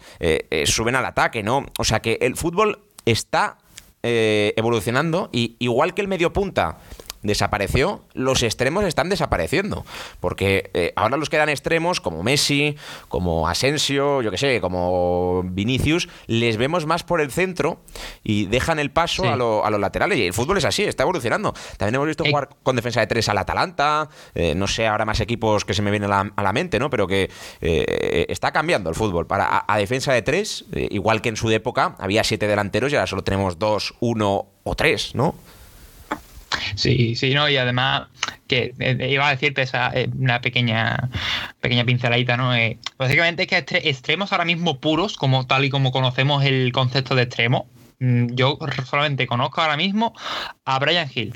suben 0.65 0.95
al 0.95 1.05
ataque, 1.05 1.43
¿no? 1.43 1.65
O 1.79 1.83
sea 1.83 2.01
que 2.01 2.17
el 2.21 2.35
fútbol 2.35 2.79
está 3.05 3.57
eh, 4.07 4.53
evolucionando 4.55 5.29
y 5.31 5.55
igual 5.57 5.95
que 5.95 6.01
el 6.03 6.07
medio 6.07 6.31
punta 6.31 6.77
desapareció, 7.25 8.03
los 8.13 8.43
extremos 8.43 8.83
están 8.85 9.09
desapareciendo. 9.09 9.85
Porque 10.19 10.71
eh, 10.73 10.93
ahora 10.95 11.17
los 11.17 11.29
quedan 11.29 11.49
extremos 11.49 12.01
como 12.01 12.23
Messi, 12.23 12.75
como 13.07 13.47
Asensio, 13.47 14.21
yo 14.21 14.31
que 14.31 14.37
sé, 14.37 14.61
como 14.61 15.43
Vinicius, 15.43 16.09
les 16.27 16.57
vemos 16.57 16.85
más 16.85 17.03
por 17.03 17.21
el 17.21 17.31
centro 17.31 17.79
y 18.23 18.45
dejan 18.45 18.79
el 18.79 18.91
paso 18.91 19.25
a, 19.25 19.35
los 19.35 19.79
laterales. 19.79 20.17
Y 20.17 20.27
el 20.27 20.33
fútbol 20.33 20.57
es 20.57 20.65
así, 20.65 20.83
está 20.83 21.03
evolucionando. 21.03 21.53
También 21.77 21.95
hemos 21.95 22.07
visto 22.07 22.23
jugar 22.25 22.49
con 22.63 22.75
defensa 22.75 22.99
de 22.99 23.07
tres 23.07 23.29
al 23.29 23.37
Atalanta, 23.37 24.09
eh, 24.33 24.55
no 24.55 24.67
sé, 24.67 24.87
ahora 24.87 25.05
más 25.05 25.19
equipos 25.19 25.65
que 25.65 25.73
se 25.73 25.81
me 25.81 25.91
vienen 25.91 26.11
a 26.11 26.31
la, 26.35 26.53
mente, 26.53 26.79
¿no? 26.79 26.89
Pero 26.89 27.07
que 27.07 27.29
eh, 27.61 28.25
está 28.29 28.51
cambiando 28.51 28.89
el 28.89 28.95
fútbol. 28.95 29.27
Para, 29.27 29.65
a, 29.67 29.77
defensa 29.77 30.13
de 30.13 30.21
tres, 30.21 30.65
igual 30.73 31.21
que 31.21 31.29
en 31.29 31.35
su 31.35 31.49
época, 31.51 31.95
había 31.99 32.23
siete 32.23 32.47
delanteros 32.47 32.91
y 32.91 32.95
ahora 32.95 33.07
solo 33.07 33.23
tenemos 33.23 33.59
dos, 33.59 33.95
uno 33.99 34.47
o 34.63 34.75
tres, 34.75 35.15
¿no? 35.15 35.35
Sí, 36.75 37.15
sí, 37.15 37.33
no, 37.33 37.49
y 37.49 37.57
además 37.57 38.07
que 38.47 38.73
eh, 38.79 39.09
iba 39.09 39.27
a 39.27 39.31
decirte 39.31 39.61
esa 39.63 39.91
eh, 39.93 40.09
una 40.17 40.41
pequeña 40.41 41.09
pequeña 41.61 41.85
pinceladita, 41.85 42.37
¿no? 42.37 42.55
Eh, 42.55 42.77
básicamente 42.97 43.43
es 43.43 43.47
que 43.47 43.89
extremos 43.89 44.31
ahora 44.31 44.45
mismo 44.45 44.79
puros, 44.79 45.17
como 45.17 45.45
tal 45.47 45.65
y 45.65 45.69
como 45.69 45.91
conocemos 45.91 46.43
el 46.43 46.71
concepto 46.71 47.15
de 47.15 47.23
extremo, 47.23 47.67
mm, 47.99 48.35
yo 48.35 48.57
solamente 48.89 49.27
conozco 49.27 49.61
ahora 49.61 49.77
mismo 49.77 50.13
a 50.65 50.79
Brian 50.79 51.09
Hill 51.13 51.33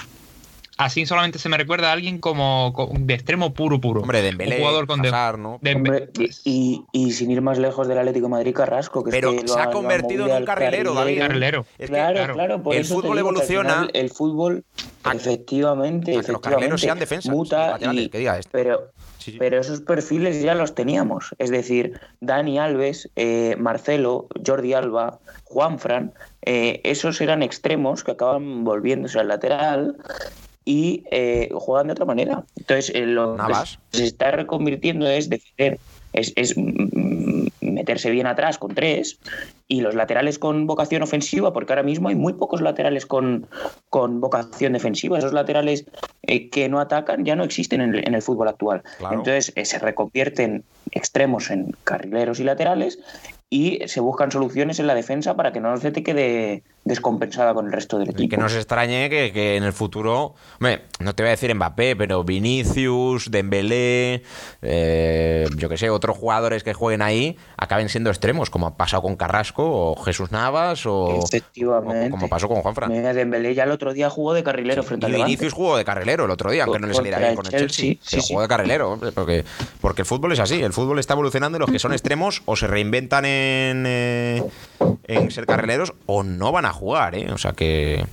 así 0.80 1.06
solamente 1.06 1.40
se 1.40 1.50
me 1.50 1.58
recuerda 1.58 1.90
a 1.90 1.92
alguien 1.92 2.20
como, 2.20 2.74
de 2.98 3.14
extremo 3.14 3.54
puro, 3.54 3.82
puro. 3.82 4.02
Hombre, 4.02 4.22
Dembélé, 4.22 4.56
un 4.56 4.62
jugador 4.62 4.88
con 4.88 5.02
¿no? 5.02 5.60
y, 6.46 6.86
y, 6.94 7.12
sin 7.12 7.32
ir 7.32 7.42
más 7.42 7.60
lejos 7.60 7.88
del 7.88 8.00
Atlético 8.00 8.30
Madrid, 8.30 8.56
Carrasco. 8.56 9.04
Que 9.04 9.12
Pero 9.12 9.34
se 9.46 9.60
ha 9.60 9.72
convertido 9.72 10.28
en 10.28 10.38
un 10.38 10.46
carrilero, 10.46 10.94
David. 10.94 11.20
Carrilero. 11.20 11.66
claro, 11.86 12.34
claro, 12.34 12.64
por 12.64 12.76
el 12.76 12.86
fútbol 12.86 13.20
evoluciona. 13.20 13.90
El 13.94 14.10
fútbol, 14.10 14.64
efectivamente, 15.14 16.12
efectivamente, 16.14 16.32
los 16.32 16.42
carrileros 16.42 16.82
sean 16.82 16.98
defensa. 16.98 17.30
Muta 17.30 17.78
y, 17.92 18.08
que 18.10 18.18
diga 18.18 18.40
esto. 18.40 18.50
Pero 18.54 18.92
pero 19.38 19.60
esos 19.60 19.82
perfiles 19.82 20.42
ya 20.42 20.56
los 20.56 20.74
teníamos. 20.76 21.36
Es 21.40 21.50
decir, 21.50 22.00
Dani 22.22 22.58
Alves, 22.58 23.10
eh, 23.18 23.56
Marcelo, 23.60 24.28
Jordi 24.46 24.74
Alba, 24.74 25.20
Juanfran, 25.44 26.14
eh, 26.44 26.80
esos 26.86 27.20
eran 27.20 27.44
extremos 27.44 28.06
que 28.06 28.12
acaban 28.12 28.64
volviéndose 28.64 29.20
al 29.20 29.28
lateral 29.28 29.98
y 30.70 31.04
eh, 31.10 31.50
juegan 31.52 31.88
de 31.88 31.94
otra 31.94 32.06
manera. 32.06 32.44
Entonces, 32.56 32.94
lo 32.96 33.36
que 33.36 33.98
se 33.98 34.06
está 34.06 34.30
reconvirtiendo 34.30 35.10
es 35.10 35.28
defender 35.28 35.80
es, 36.14 36.56
mm, 36.56 37.48
meterse 37.62 38.10
bien 38.12 38.28
atrás 38.28 38.58
con 38.58 38.74
tres 38.74 39.20
y 39.68 39.82
los 39.82 39.96
laterales 39.96 40.40
con 40.40 40.68
vocación 40.68 41.02
ofensiva, 41.04 41.54
porque 41.54 41.74
ahora 41.74 41.84
mismo 41.84 42.10
hay 42.10 42.16
muy 42.16 42.34
pocos 42.34 42.62
laterales 42.62 43.06
con, 43.06 43.48
con 43.90 44.22
vocación 44.22 44.74
defensiva. 44.74 45.18
Esos 45.18 45.34
laterales 45.34 45.86
eh, 46.24 46.50
que 46.50 46.70
no 46.70 46.80
atacan 46.80 47.26
ya 47.26 47.36
no 47.36 47.44
existen 47.44 47.82
en 47.82 48.14
el, 48.14 48.22
fútbol 48.22 48.48
actual. 48.48 48.84
Entonces 49.12 49.54
eh, 49.56 49.66
se 49.66 49.80
reconvierten 49.80 50.64
extremos 50.92 51.50
en 51.50 51.76
carrileros 51.84 52.40
y 52.40 52.44
laterales 52.44 53.00
y 53.50 53.80
se 53.88 54.00
buscan 54.00 54.32
soluciones 54.32 54.80
en 54.80 54.88
la 54.88 54.96
defensa 54.96 55.36
para 55.36 55.52
que 55.52 55.60
no 55.60 55.76
se 55.78 55.92
te 55.92 56.04
quede 56.04 56.64
descompensada 56.84 57.54
con 57.54 57.68
el 57.68 57.72
resto 57.72 57.98
del 57.98 58.10
equipo. 58.10 58.30
que 58.30 58.38
no 58.38 58.50
se 58.50 58.58
extrañe 58.58 59.10
que, 59.10 59.58
en 59.58 59.64
el 59.64 59.74
futuro, 59.74 60.36
no 60.60 61.16
te 61.16 61.24
voy 61.24 61.28
a 61.28 61.32
decir 61.32 61.54
Mbappé, 61.54 61.96
pero 61.96 62.24
Vinicius, 62.24 63.30
Dembélé, 63.32 64.24
eh, 64.62 65.46
yo 65.56 65.70
que 65.70 65.78
sé, 65.78 65.90
otros 65.90 66.18
jugadores 66.18 66.64
que 66.64 66.74
jueguen 66.74 67.02
ahí 67.02 67.38
acaben 67.58 67.90
siendo 67.90 68.10
extremos, 68.10 68.50
como 68.50 68.68
ha 68.68 68.78
pasado 68.78 69.04
con 69.04 69.16
Carrasco 69.16 69.64
o 69.66 69.96
Jesús 70.02 70.32
Navas 70.32 70.86
o, 70.86 71.20
como 72.10 72.30
pasó 72.30 72.48
con 72.48 72.62
Juan 72.62 72.76
Fran. 72.76 72.92
Dembélé 72.92 73.54
ya 73.54 73.64
el 73.64 73.72
otro 73.72 73.94
día 73.94 74.10
jugó 74.10 74.34
de 74.34 74.44
carrilero 74.44 74.84
frente 74.84 75.06
al 75.06 75.14
Vinicius 75.14 75.54
jugó 75.54 75.78
de 75.78 75.86
carrilero 75.86 76.26
el 76.26 76.32
otro 76.32 76.52
día, 76.52 76.64
aunque 76.64 76.80
no 76.80 76.88
le 76.88 76.94
saliera 76.94 77.20
bien 77.20 77.36
con 77.36 77.46
el 77.46 77.52
Chelsea. 77.52 77.96
Sí, 78.02 78.20
jugó 78.28 78.42
de 78.42 78.48
carrilero, 78.48 79.00
porque, 79.14 79.44
porque 79.82 80.02
el 80.02 80.06
fútbol 80.06 80.32
es 80.32 80.40
así, 80.40 80.62
el 80.62 80.74
fútbol 80.74 81.00
está 81.00 81.14
evolucionando 81.14 81.58
y 81.58 81.60
los 81.60 81.72
que 81.72 81.80
son 81.80 81.92
extremos 81.92 82.42
o 82.46 82.56
se 82.56 82.68
reinventan 82.68 83.26
en 83.26 83.86
eh, 83.86 84.44
en, 85.08 85.32
ser 85.32 85.46
carrileros 85.46 85.94
o 86.06 86.24
no 86.24 86.52
van 86.52 86.66
a 86.66 86.69
jugar, 86.72 87.16
¿eh? 87.16 87.32
O 87.32 87.38
sea 87.38 87.54
que 87.54 88.06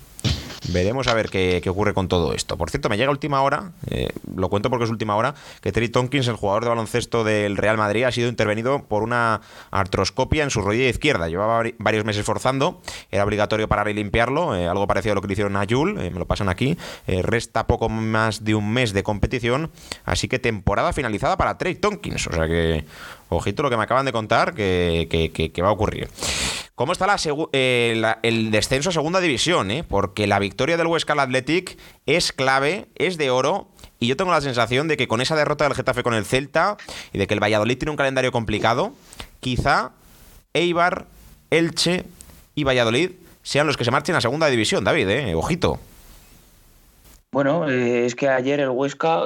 veremos 0.73 1.07
a 1.09 1.15
ver 1.15 1.29
qué, 1.29 1.63
ocurre 1.69 1.95
con 1.95 2.09
todo 2.09 2.33
esto. 2.33 2.57
Por 2.57 2.71
cierto, 2.71 2.89
me 2.89 2.97
llega 2.97 3.11
última 3.11 3.43
hora, 3.43 3.73
eh, 3.89 4.09
lo 4.35 4.49
cuento 4.49 4.71
porque 4.71 4.85
es 4.85 4.91
última 4.91 5.17
hora, 5.17 5.35
que 5.61 5.73
Terry 5.73 5.89
Tompkins, 5.89 6.29
el 6.29 6.37
jugador 6.37 6.65
de 6.65 6.71
baloncesto 6.71 7.25
del 7.25 7.57
Real 7.57 7.77
Madrid, 7.77 8.05
ha 8.05 8.13
sido 8.13 8.29
intervenido 8.29 8.85
por 8.85 9.03
una 9.03 9.41
artroscopia 9.71 10.45
en 10.45 10.51
su 10.51 10.61
rodilla 10.61 10.89
izquierda. 10.89 11.29
Llevaba 11.29 11.63
varios 11.79 12.05
meses 12.05 12.25
forzando, 12.25 12.81
era 13.11 13.25
obligatorio 13.25 13.69
parar 13.69 13.89
y 13.89 13.95
limpiarlo, 13.95 14.53
algo 14.53 14.87
parecido 14.87 15.13
a 15.13 15.15
lo 15.17 15.21
que 15.21 15.29
le 15.29 15.33
hicieron 15.35 15.57
a 15.57 15.65
Jul, 15.69 15.95
me 15.95 16.11
lo 16.11 16.27
pasan 16.27 16.49
aquí. 16.49 16.77
resta 17.07 17.67
poco 17.67 17.89
más 17.89 18.45
de 18.45 18.55
un 18.55 18.73
mes 18.73 18.93
de 18.93 19.03
competición, 19.03 19.71
así 20.05 20.29
que 20.29 20.39
temporada 20.39 20.93
finalizada 20.93 21.37
para 21.37 21.59
Terry 21.59 21.77
Tompkins. 21.77 22.27
O 22.27 22.33
sea 22.33 22.47
que 22.47 22.85
Ojito 23.29 23.63
lo 23.63 23.71
que 23.71 23.77
me 23.77 23.83
acaban 23.83 24.07
de 24.07 24.13
contar 24.13 24.55
que, 24.55 25.53
va 25.63 25.69
a 25.69 25.73
ocurrir. 25.73 26.09
¿Cómo 26.75 26.93
está 26.93 27.07
eh, 27.53 28.03
el 28.23 28.51
descenso 28.51 28.91
a 28.91 28.93
segunda 28.93 29.21
división? 29.21 29.71
Eh? 29.71 29.83
Porque 29.83 30.27
la 30.27 30.39
victoria 30.39 30.77
del 30.77 30.87
Huesca 30.87 31.15
al 31.15 31.21
Athletic 31.21 31.79
es 32.05 32.33
clave, 32.33 32.87
es 32.97 33.17
de 33.17 33.31
oro. 33.31 33.69
Y 33.99 34.09
yo 34.09 34.17
tengo 34.17 34.31
la 34.31 34.43
sensación 34.43 34.87
de 34.87 34.99
que 34.99 35.09
con 35.09 35.23
esa 35.23 35.35
derrota 35.35 35.65
del 35.65 35.75
Getafe 35.75 36.03
con 36.03 36.13
el 36.13 36.27
Celta 36.27 36.77
y 37.13 37.19
de 37.19 37.27
que 37.27 37.35
el 37.35 37.43
Valladolid 37.43 37.79
tiene 37.79 37.93
un 37.93 37.97
calendario 37.97 38.31
complicado, 38.31 38.93
quizá 39.41 39.93
Eibar, 40.53 41.07
Elche 41.51 42.05
y 42.55 42.65
Valladolid 42.65 43.13
sean 43.43 43.67
los 43.67 43.77
que 43.77 43.85
se 43.85 43.91
marchen 43.91 44.15
a 44.15 44.21
segunda 44.21 44.49
división, 44.49 44.85
David, 44.85 45.09
¿eh? 45.09 45.35
Ojito. 45.35 45.79
Bueno, 47.33 47.69
eh, 47.69 48.07
es 48.07 48.15
que 48.15 48.29
ayer 48.29 48.61
el 48.61 48.71
Huesca 48.71 49.25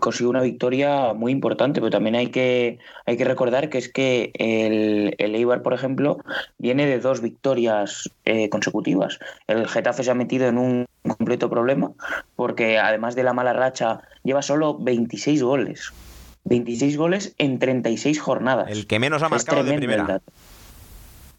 consiguió 0.00 0.30
una 0.30 0.42
victoria 0.42 1.12
muy 1.14 1.32
importante, 1.32 1.80
pero 1.80 1.90
también 1.90 2.14
hay 2.14 2.28
que, 2.28 2.78
hay 3.06 3.16
que 3.16 3.24
recordar 3.24 3.68
que 3.68 3.78
es 3.78 3.88
que 3.88 4.30
el, 4.34 5.14
el 5.18 5.34
Eibar, 5.34 5.62
por 5.62 5.74
ejemplo, 5.74 6.18
viene 6.58 6.86
de 6.86 7.00
dos 7.00 7.20
victorias 7.20 8.10
eh, 8.24 8.48
consecutivas. 8.48 9.18
El 9.46 9.66
Getafe 9.68 10.02
se 10.02 10.10
ha 10.10 10.14
metido 10.14 10.46
en 10.46 10.58
un 10.58 10.86
completo 11.02 11.48
problema 11.48 11.92
porque 12.36 12.78
además 12.78 13.14
de 13.14 13.22
la 13.22 13.32
mala 13.32 13.52
racha 13.52 14.02
lleva 14.22 14.42
solo 14.42 14.78
26 14.78 15.42
goles. 15.42 15.92
26 16.44 16.96
goles 16.96 17.34
en 17.38 17.58
36 17.58 18.20
jornadas. 18.20 18.70
El 18.70 18.86
que 18.86 18.98
menos 18.98 19.22
ha 19.22 19.28
marcado 19.28 19.64
de 19.64 19.74
primera. 19.74 20.20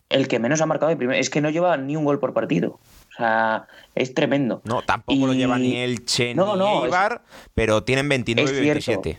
El 0.09 0.27
que 0.27 0.39
menos 0.39 0.61
ha 0.61 0.65
marcado 0.65 0.89
de 0.89 0.97
primera. 0.97 1.19
Es 1.19 1.29
que 1.29 1.41
no 1.41 1.49
lleva 1.49 1.75
ni 1.77 1.95
un 1.95 2.05
gol 2.05 2.19
por 2.19 2.33
partido 2.33 2.79
sea, 3.19 3.67
es 3.95 4.13
tremendo. 4.13 4.61
No, 4.65 4.81
tampoco 4.81 5.27
lo 5.27 5.33
lleva 5.33 5.57
ni 5.57 5.77
el 5.77 6.05
Che 6.05 6.33
ni 6.33 6.41
Eibar, 6.41 7.21
pero 7.53 7.83
tienen 7.83 8.09
29 8.09 8.51
y 8.51 8.61
27. 8.61 9.17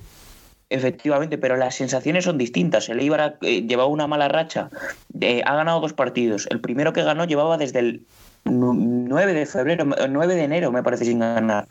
Efectivamente, 0.72 1.36
pero 1.36 1.56
las 1.56 1.74
sensaciones 1.74 2.24
son 2.24 2.38
distintas. 2.38 2.88
El 2.88 3.00
Eibar 3.00 3.38
eh, 3.42 3.62
llevaba 3.62 3.88
una 3.88 4.06
mala 4.06 4.28
racha, 4.28 4.70
eh, 5.20 5.42
ha 5.44 5.56
ganado 5.56 5.80
dos 5.80 5.92
partidos. 5.92 6.46
El 6.50 6.60
primero 6.60 6.92
que 6.92 7.02
ganó 7.02 7.24
llevaba 7.24 7.58
desde 7.58 7.80
el 7.80 8.06
9 8.44 9.34
de 9.34 9.46
febrero, 9.46 9.84
9 9.84 10.34
de 10.34 10.44
enero, 10.44 10.72
me 10.72 10.82
parece, 10.82 11.04
sin 11.04 11.18
ganar. 11.18 11.66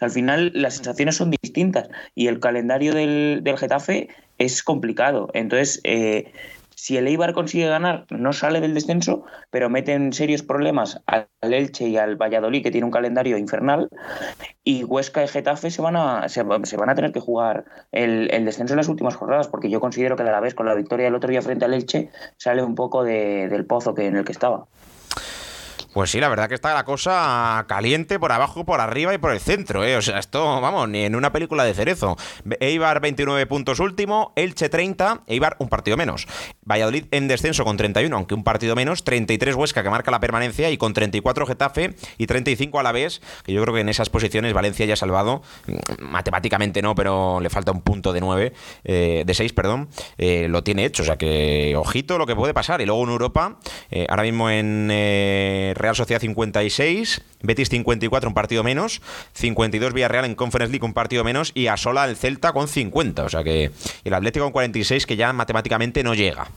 al 0.00 0.10
final 0.10 0.50
las 0.54 0.74
sensaciones 0.74 1.16
son 1.16 1.30
distintas 1.30 1.88
y 2.14 2.26
el 2.26 2.40
calendario 2.40 2.92
del, 2.92 3.40
del 3.42 3.58
Getafe 3.58 4.08
es 4.38 4.62
complicado. 4.62 5.28
Entonces, 5.34 5.80
eh, 5.84 6.32
si 6.78 6.96
el 6.96 7.08
Eibar 7.08 7.32
consigue 7.32 7.66
ganar, 7.66 8.06
no 8.08 8.32
sale 8.32 8.60
del 8.60 8.72
descenso, 8.72 9.24
pero 9.50 9.68
mete 9.68 9.94
en 9.94 10.12
serios 10.12 10.44
problemas 10.44 11.02
al 11.06 11.26
Elche 11.40 11.88
y 11.88 11.96
al 11.96 12.14
Valladolid, 12.14 12.62
que 12.62 12.70
tiene 12.70 12.84
un 12.84 12.92
calendario 12.92 13.36
infernal, 13.36 13.88
y 14.62 14.84
Huesca 14.84 15.24
y 15.24 15.26
Getafe 15.26 15.72
se 15.72 15.82
van 15.82 15.96
a, 15.96 16.28
se, 16.28 16.44
van 16.44 16.88
a 16.88 16.94
tener 16.94 17.10
que 17.10 17.18
jugar 17.18 17.64
el, 17.90 18.28
descenso 18.44 18.74
en 18.74 18.76
las 18.76 18.86
últimas 18.86 19.16
jornadas, 19.16 19.48
porque 19.48 19.70
yo 19.70 19.80
considero 19.80 20.14
que 20.14 20.22
a 20.22 20.26
la 20.26 20.38
vez 20.38 20.54
con 20.54 20.66
la 20.66 20.76
victoria 20.76 21.06
del 21.06 21.16
otro 21.16 21.28
día 21.28 21.42
frente 21.42 21.64
al 21.64 21.74
Elche 21.74 22.10
sale 22.36 22.62
un 22.62 22.76
poco 22.76 23.02
del 23.02 23.66
pozo 23.66 23.92
que, 23.92 24.06
en 24.06 24.16
el 24.16 24.24
que 24.24 24.30
estaba. 24.30 24.68
Pues 25.98 26.12
sí, 26.12 26.20
la 26.20 26.28
verdad 26.28 26.48
que 26.48 26.54
está 26.54 26.74
la 26.74 26.84
cosa 26.84 27.64
caliente 27.66 28.20
por 28.20 28.30
abajo, 28.30 28.64
por 28.64 28.80
arriba 28.80 29.12
y 29.14 29.18
por 29.18 29.32
el 29.32 29.40
centro, 29.40 29.84
¿eh? 29.84 29.96
O 29.96 30.00
sea, 30.00 30.20
esto, 30.20 30.60
vamos, 30.60 30.88
ni 30.88 31.02
en 31.02 31.16
una 31.16 31.32
película 31.32 31.64
de 31.64 31.74
cerezo. 31.74 32.16
Eibar 32.60 33.00
29 33.00 33.46
puntos 33.46 33.80
último, 33.80 34.32
Elche 34.36 34.68
30, 34.68 35.22
Eibar 35.26 35.56
un 35.58 35.68
partido 35.68 35.96
menos. 35.96 36.28
Valladolid 36.64 37.06
en 37.10 37.26
descenso 37.26 37.64
con 37.64 37.76
31, 37.76 38.14
aunque 38.14 38.36
un 38.36 38.44
partido 38.44 38.76
menos, 38.76 39.02
33 39.02 39.56
Huesca 39.56 39.82
que 39.82 39.90
marca 39.90 40.12
la 40.12 40.20
permanencia 40.20 40.70
y 40.70 40.76
con 40.76 40.94
34 40.94 41.46
Getafe 41.46 41.96
y 42.16 42.28
35 42.28 42.78
a 42.78 42.84
la 42.84 42.92
vez, 42.92 43.20
que 43.42 43.52
yo 43.52 43.60
creo 43.62 43.74
que 43.74 43.80
en 43.80 43.88
esas 43.88 44.08
posiciones 44.08 44.54
Valencia 44.54 44.86
ya 44.86 44.92
ha 44.92 44.96
salvado, 44.96 45.42
mm, 45.66 46.04
matemáticamente 46.04 46.80
no, 46.80 46.94
pero 46.94 47.40
le 47.40 47.50
falta 47.50 47.72
un 47.72 47.82
punto 47.82 48.12
de 48.12 48.20
9, 48.20 48.52
eh, 48.84 49.24
de 49.26 49.34
6, 49.34 49.52
perdón, 49.52 49.88
eh, 50.16 50.46
lo 50.48 50.62
tiene 50.62 50.84
hecho, 50.84 51.02
o 51.02 51.06
sea 51.06 51.18
que 51.18 51.74
ojito 51.76 52.18
lo 52.18 52.26
que 52.26 52.36
puede 52.36 52.54
pasar. 52.54 52.80
Y 52.82 52.86
luego 52.86 53.02
en 53.02 53.10
Europa, 53.10 53.58
eh, 53.90 54.06
ahora 54.08 54.22
mismo 54.22 54.48
en 54.48 54.88
Real 55.74 55.87
Sociedad 55.94 56.20
56, 56.20 57.22
Betis 57.42 57.68
54, 57.68 58.28
un 58.28 58.34
partido 58.34 58.62
menos, 58.62 59.00
52 59.34 59.92
Villarreal 59.92 60.24
en 60.24 60.34
Conference 60.34 60.72
League, 60.72 60.84
un 60.84 60.94
partido 60.94 61.24
menos, 61.24 61.52
y 61.54 61.66
a 61.66 61.76
sola 61.76 62.04
el 62.04 62.16
Celta 62.16 62.52
con 62.52 62.68
50. 62.68 63.24
O 63.24 63.28
sea 63.28 63.44
que 63.44 63.70
el 64.04 64.14
Atlético 64.14 64.44
con 64.46 64.52
46, 64.52 65.06
que 65.06 65.16
ya 65.16 65.32
matemáticamente 65.32 66.02
no 66.02 66.14
llega. 66.14 66.48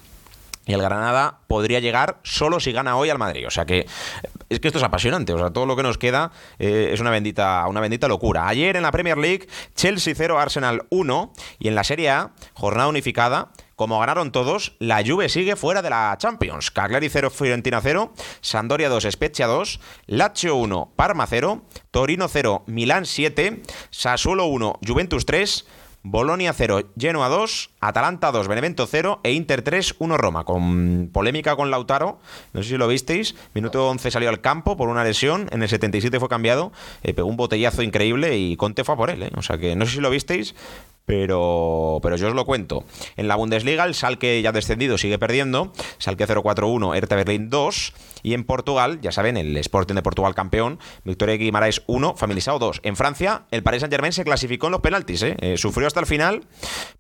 Y 0.65 0.73
el 0.73 0.81
Granada 0.81 1.39
podría 1.47 1.79
llegar 1.79 2.19
solo 2.23 2.59
si 2.59 2.71
gana 2.71 2.95
hoy 2.95 3.09
al 3.09 3.17
Madrid. 3.17 3.47
O 3.47 3.50
sea 3.50 3.65
que 3.65 3.88
es 4.50 4.59
que 4.59 4.67
esto 4.67 4.77
es 4.77 4.83
apasionante. 4.83 5.33
O 5.33 5.39
sea, 5.39 5.50
todo 5.50 5.65
lo 5.65 5.75
que 5.75 5.83
nos 5.83 5.97
queda 5.97 6.31
eh, 6.59 6.91
es 6.93 7.00
una 7.00 7.09
bendita, 7.09 7.65
una 7.67 7.79
bendita 7.79 8.07
locura. 8.07 8.47
Ayer 8.47 8.75
en 8.75 8.83
la 8.83 8.91
Premier 8.91 9.17
League, 9.17 9.47
Chelsea 9.75 10.13
0, 10.15 10.39
Arsenal 10.39 10.83
1. 10.89 11.33
Y 11.59 11.67
en 11.67 11.75
la 11.75 11.83
Serie 11.83 12.11
A, 12.11 12.31
jornada 12.53 12.89
unificada, 12.89 13.50
como 13.81 14.00
ganaron 14.00 14.31
todos, 14.31 14.75
la 14.77 15.03
Juve 15.03 15.27
sigue 15.27 15.55
fuera 15.55 15.81
de 15.81 15.89
la 15.89 16.15
Champions. 16.19 16.69
Cagliari 16.69 17.09
0, 17.09 17.31
Fiorentina 17.31 17.81
0, 17.81 18.13
Sandoria 18.39 18.89
2, 18.89 19.07
Spezia 19.09 19.47
2, 19.47 19.79
Lazio 20.05 20.55
1, 20.55 20.93
Parma 20.95 21.25
0, 21.25 21.63
Torino 21.89 22.27
0, 22.27 22.61
Milán 22.67 23.07
7, 23.07 23.63
Sassuolo 23.89 24.45
1, 24.45 24.81
Juventus 24.85 25.25
3, 25.25 25.65
Bolonia 26.03 26.53
0, 26.53 26.91
Genoa 26.95 27.27
2, 27.29 27.71
Atalanta 27.79 28.31
2, 28.31 28.47
Benevento 28.47 28.85
0 28.85 29.21
e 29.23 29.31
Inter 29.33 29.63
3, 29.63 29.95
1 29.97 30.17
Roma. 30.17 30.43
Con 30.43 31.09
polémica 31.11 31.55
con 31.55 31.71
Lautaro, 31.71 32.19
no 32.53 32.61
sé 32.61 32.69
si 32.69 32.77
lo 32.77 32.88
visteis, 32.88 33.33
minuto 33.55 33.89
11 33.89 34.11
salió 34.11 34.29
al 34.29 34.41
campo 34.41 34.77
por 34.77 34.89
una 34.89 35.03
lesión, 35.03 35.50
en 35.51 35.63
el 35.63 35.69
77 35.69 36.19
fue 36.19 36.29
cambiado, 36.29 36.71
eh, 37.01 37.15
pegó 37.15 37.27
un 37.27 37.35
botellazo 37.35 37.81
increíble 37.81 38.38
y 38.38 38.57
Conte 38.57 38.83
fue 38.83 38.93
a 38.93 38.97
por 38.97 39.09
él. 39.09 39.23
Eh. 39.23 39.31
O 39.35 39.41
sea 39.41 39.57
que 39.57 39.75
no 39.75 39.88
sé 39.88 39.93
si 39.93 40.01
lo 40.01 40.11
visteis, 40.11 40.53
pero, 41.12 42.00
pero 42.01 42.15
yo 42.15 42.30
os 42.30 42.34
lo 42.34 42.46
cuento. 42.46 42.86
En 43.18 43.27
la 43.27 43.36
Bundesliga, 43.36 43.84
el 43.84 43.96
Salque 43.96 44.41
ya 44.41 44.53
descendido 44.53 44.98
sigue 44.98 45.20
perdiendo. 45.20 45.74
Salque 45.98 46.25
0-4-1, 46.25 46.96
Hertha 46.96 47.18
Berlín 47.18 47.50
2. 47.50 47.94
Y 48.24 48.34
en 48.34 48.46
Portugal, 48.46 49.01
ya 49.01 49.12
saben, 49.12 49.36
el 49.36 49.58
Sporting 49.58 49.96
de 49.96 50.03
Portugal 50.03 50.36
campeón, 50.36 50.80
Victoria 51.03 51.36
Guimaraes 51.36 51.84
1, 51.88 52.15
Familisao 52.15 52.60
2. 52.60 52.80
En 52.84 52.96
Francia, 52.96 53.44
el 53.51 53.62
Paris 53.62 53.82
Saint-Germain 53.82 54.13
se 54.13 54.24
clasificó 54.24 54.68
en 54.68 54.72
los 54.72 54.80
penaltis. 54.80 55.22
¿eh? 55.24 55.36
Eh, 55.41 55.58
sufrió 55.58 55.86
hasta 55.86 56.00
el 56.00 56.06
final, 56.06 56.46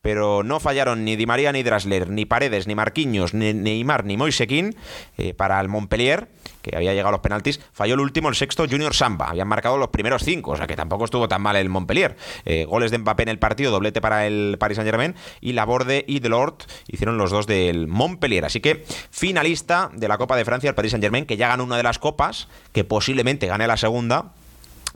pero 0.01 0.43
no 0.43 0.59
fallaron 0.59 1.05
ni 1.05 1.15
Di 1.15 1.25
María 1.25 1.53
ni 1.53 1.63
Drasler, 1.63 2.09
ni 2.09 2.25
Paredes, 2.25 2.67
ni 2.67 2.75
Marquinhos, 2.75 3.33
ni 3.33 3.53
Neymar, 3.53 4.03
ni 4.03 4.17
Moisequín 4.17 4.75
eh, 5.17 5.33
para 5.33 5.61
el 5.61 5.69
Montpellier 5.69 6.27
que 6.61 6.75
había 6.75 6.93
llegado 6.93 7.09
a 7.09 7.11
los 7.11 7.21
penaltis, 7.21 7.59
falló 7.73 7.95
el 7.95 7.99
último, 7.99 8.29
el 8.29 8.35
sexto, 8.35 8.65
Junior 8.69 8.93
Samba. 8.93 9.29
Habían 9.29 9.47
marcado 9.47 9.77
los 9.77 9.89
primeros 9.89 10.23
cinco, 10.23 10.51
o 10.51 10.57
sea 10.57 10.67
que 10.67 10.75
tampoco 10.75 11.05
estuvo 11.05 11.27
tan 11.27 11.41
mal 11.41 11.55
el 11.55 11.69
Montpellier. 11.69 12.15
Eh, 12.45 12.65
goles 12.65 12.91
de 12.91 12.97
Mbappé 12.97 13.23
en 13.23 13.29
el 13.29 13.39
partido, 13.39 13.71
doblete 13.71 14.01
para 14.01 14.27
el 14.27 14.57
Paris 14.59 14.75
Saint 14.75 14.89
Germain 14.89 15.15
y 15.39 15.53
Laborde 15.53 16.05
y 16.07 16.19
Delort 16.19 16.63
hicieron 16.87 17.17
los 17.17 17.31
dos 17.31 17.47
del 17.47 17.87
Montpellier. 17.87 18.45
Así 18.45 18.59
que 18.59 18.85
finalista 19.09 19.89
de 19.93 20.07
la 20.07 20.17
Copa 20.17 20.35
de 20.35 20.45
Francia, 20.45 20.69
el 20.69 20.75
Paris 20.75 20.91
Saint 20.91 21.03
Germain, 21.03 21.25
que 21.25 21.37
ya 21.37 21.47
ganó 21.47 21.63
una 21.63 21.77
de 21.77 21.83
las 21.83 21.99
copas, 21.99 22.47
que 22.71 22.83
posiblemente 22.83 23.47
gane 23.47 23.67
la 23.67 23.77
segunda 23.77 24.31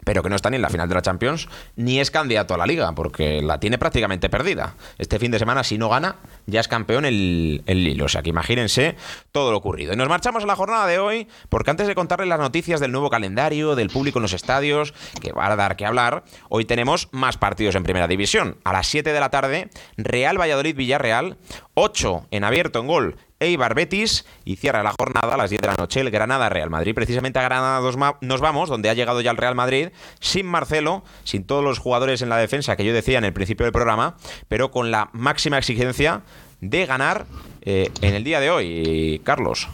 pero 0.06 0.24
que 0.24 0.30
no 0.30 0.38
está 0.38 0.50
ni 0.50 0.56
en 0.56 0.62
la 0.62 0.70
final 0.70 0.88
de 0.88 0.96
la 0.96 1.02
Champions, 1.02 1.50
ni 1.76 2.00
es 2.00 2.12
candidato 2.12 2.54
a 2.54 2.58
la 2.58 2.66
liga, 2.66 2.94
porque 2.94 3.42
la 3.42 3.60
tiene 3.60 3.78
prácticamente 3.78 4.30
perdida. 4.30 4.76
Este 4.98 5.20
fin 5.20 5.32
de 5.32 5.40
semana, 5.40 5.66
si 5.66 5.78
no 5.78 5.90
gana, 5.90 6.16
ya 6.46 6.62
es 6.62 6.70
campeón 6.70 7.04
el, 7.04 7.64
el 7.66 7.84
Lille. 7.84 8.04
O 8.04 8.08
sea 8.08 8.22
que 8.22 8.30
imagínense 8.30 8.96
todo 9.34 9.52
lo 9.52 9.58
ocurrido. 9.58 9.94
Y 9.94 9.98
nos 9.98 10.08
marchamos 10.08 10.44
a 10.44 10.48
la 10.48 10.56
jornada 10.56 10.88
de 10.88 11.00
hoy, 11.00 11.28
porque 11.50 11.72
antes 11.72 11.88
de 11.88 11.96
contarles 11.96 12.30
las 12.30 12.40
noticias 12.40 12.80
del 12.80 12.92
nuevo 12.92 13.10
calendario, 13.10 13.76
del 13.76 13.90
público 13.90 14.20
en 14.20 14.24
los 14.24 14.34
estadios, 14.34 14.94
que 15.22 15.34
va 15.34 15.52
a 15.52 15.56
dar 15.56 15.76
que 15.76 15.86
hablar, 15.86 16.24
hoy 16.50 16.66
tenemos 16.66 17.10
más 17.12 17.38
partidos 17.38 17.76
en 17.76 17.84
primera 17.84 18.08
división. 18.08 18.58
A 18.64 18.72
las 18.72 18.88
7 18.88 19.12
de 19.12 19.20
la 19.20 19.30
tarde, 19.30 19.70
Real 19.98 20.40
Valladolid-Villarreal, 20.40 21.38
8 21.74 22.28
en 22.32 22.44
abierto 22.44 22.80
en 22.80 22.88
gol 22.88 23.16
Eibar 23.40 23.76
Betis 23.76 24.26
y 24.44 24.56
cierra 24.56 24.84
la 24.84 24.94
jornada 24.98 25.34
a 25.34 25.38
las 25.38 25.50
10 25.50 25.62
de 25.62 25.68
la 25.68 25.76
noche 25.76 26.02
el 26.02 26.12
Granada 26.12 26.50
Real 26.50 26.70
Madrid. 26.70 26.96
Precisamente 26.96 27.40
a 27.40 27.44
Granada 27.44 27.82
nos 28.22 28.42
vamos, 28.42 28.70
donde 28.70 28.90
ha 28.90 28.94
llegado 28.94 29.22
ya 29.22 29.32
el 29.32 29.38
Real 29.38 29.56
Madrid, 29.56 29.90
sin 30.20 30.46
Marcelo, 30.46 31.04
sin 31.24 31.46
todos 31.46 31.64
los 31.64 31.80
jugadores 31.80 32.22
en 32.22 32.30
la 32.30 32.38
defensa 32.38 32.76
que 32.76 32.86
yo 32.86 32.94
decía 32.94 33.18
en 33.18 33.26
el 33.26 33.34
principio 33.34 33.66
del 33.66 33.74
programa, 33.74 34.18
pero 34.48 34.72
con 34.72 34.92
la 34.92 35.10
máxima 35.14 35.58
exigencia 35.58 36.22
de 36.62 36.86
ganar 36.86 37.26
eh, 37.62 37.90
en 38.02 38.14
el 38.14 38.24
día 38.24 38.40
de 38.40 38.50
hoy. 38.50 39.22
Carlos. 39.24 39.68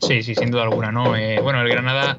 Sí, 0.00 0.22
sí, 0.22 0.34
sin 0.34 0.50
duda 0.50 0.62
alguna, 0.62 0.92
¿no? 0.92 1.16
Eh, 1.16 1.40
bueno, 1.40 1.60
el 1.60 1.68
Granada, 1.68 2.18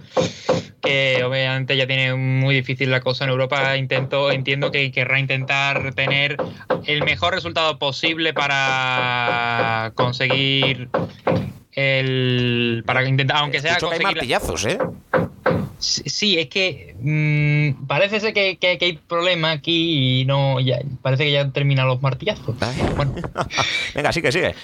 que 0.82 1.24
obviamente 1.24 1.78
ya 1.78 1.88
tiene 1.88 2.14
muy 2.16 2.56
difícil 2.56 2.92
la 2.92 3.00
cosa 3.00 3.24
en 3.24 3.32
Europa, 3.32 3.78
intento, 3.78 4.32
entiendo 4.32 4.72
que 4.72 4.92
querrá 4.92 5.20
intentar 5.20 5.94
tener 5.94 6.38
el 6.86 7.04
mejor 7.04 7.34
resultado 7.34 7.78
posible 7.80 8.34
para 8.34 9.92
conseguir 9.96 10.90
el. 11.74 12.84
para 12.86 13.08
intentar, 13.08 13.38
aunque 13.38 13.62
sea. 13.62 13.78
conseguir 13.78 14.08
hay 14.08 14.14
martillazos, 14.14 14.66
¿eh? 14.66 14.78
Sí, 15.80 16.38
es 16.38 16.48
que 16.48 16.96
mmm, 17.00 17.86
parece 17.88 18.20
ser 18.20 18.34
que, 18.34 18.58
que, 18.58 18.78
que, 18.78 18.86
hay 18.86 18.94
problema 18.94 19.52
aquí 19.52 20.22
y 20.22 20.26
no. 20.26 20.60
Ya, 20.60 20.80
parece 21.02 21.24
que 21.24 21.32
ya 21.32 21.50
terminan 21.52 21.88
los 21.88 22.02
martillazos. 22.02 22.56
Bueno. 22.98 23.16
Venga, 23.96 24.12
sí 24.12 24.22
que 24.22 24.32
sigue. 24.32 24.56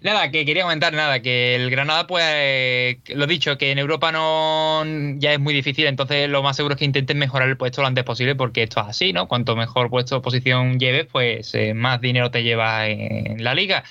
Nada, 0.00 0.30
que 0.30 0.44
quería 0.44 0.62
comentar 0.62 0.92
nada, 0.92 1.20
que 1.20 1.54
el 1.54 1.70
Granada, 1.70 2.06
pues, 2.06 2.98
lo 3.08 3.26
dicho, 3.26 3.58
que 3.58 3.70
en 3.70 3.78
Europa 3.78 4.12
no 4.12 4.82
ya 5.16 5.32
es 5.32 5.40
muy 5.40 5.54
difícil, 5.54 5.86
entonces 5.86 6.28
lo 6.28 6.42
más 6.42 6.56
seguro 6.56 6.74
es 6.74 6.78
que 6.78 6.84
intenten 6.84 7.18
mejorar 7.18 7.48
el 7.48 7.56
puesto 7.56 7.80
lo 7.80 7.86
antes 7.86 8.04
posible, 8.04 8.34
porque 8.34 8.64
esto 8.64 8.80
es 8.80 8.86
así, 8.88 9.12
¿no? 9.12 9.28
Cuanto 9.28 9.56
mejor 9.56 9.90
puesto 9.90 10.22
posición 10.22 10.78
lleves, 10.78 11.06
pues 11.10 11.54
eh, 11.54 11.74
más 11.74 12.00
dinero 12.00 12.30
te 12.30 12.42
lleva 12.42 12.88
en 12.88 13.42
la 13.42 13.54
liga. 13.54 13.84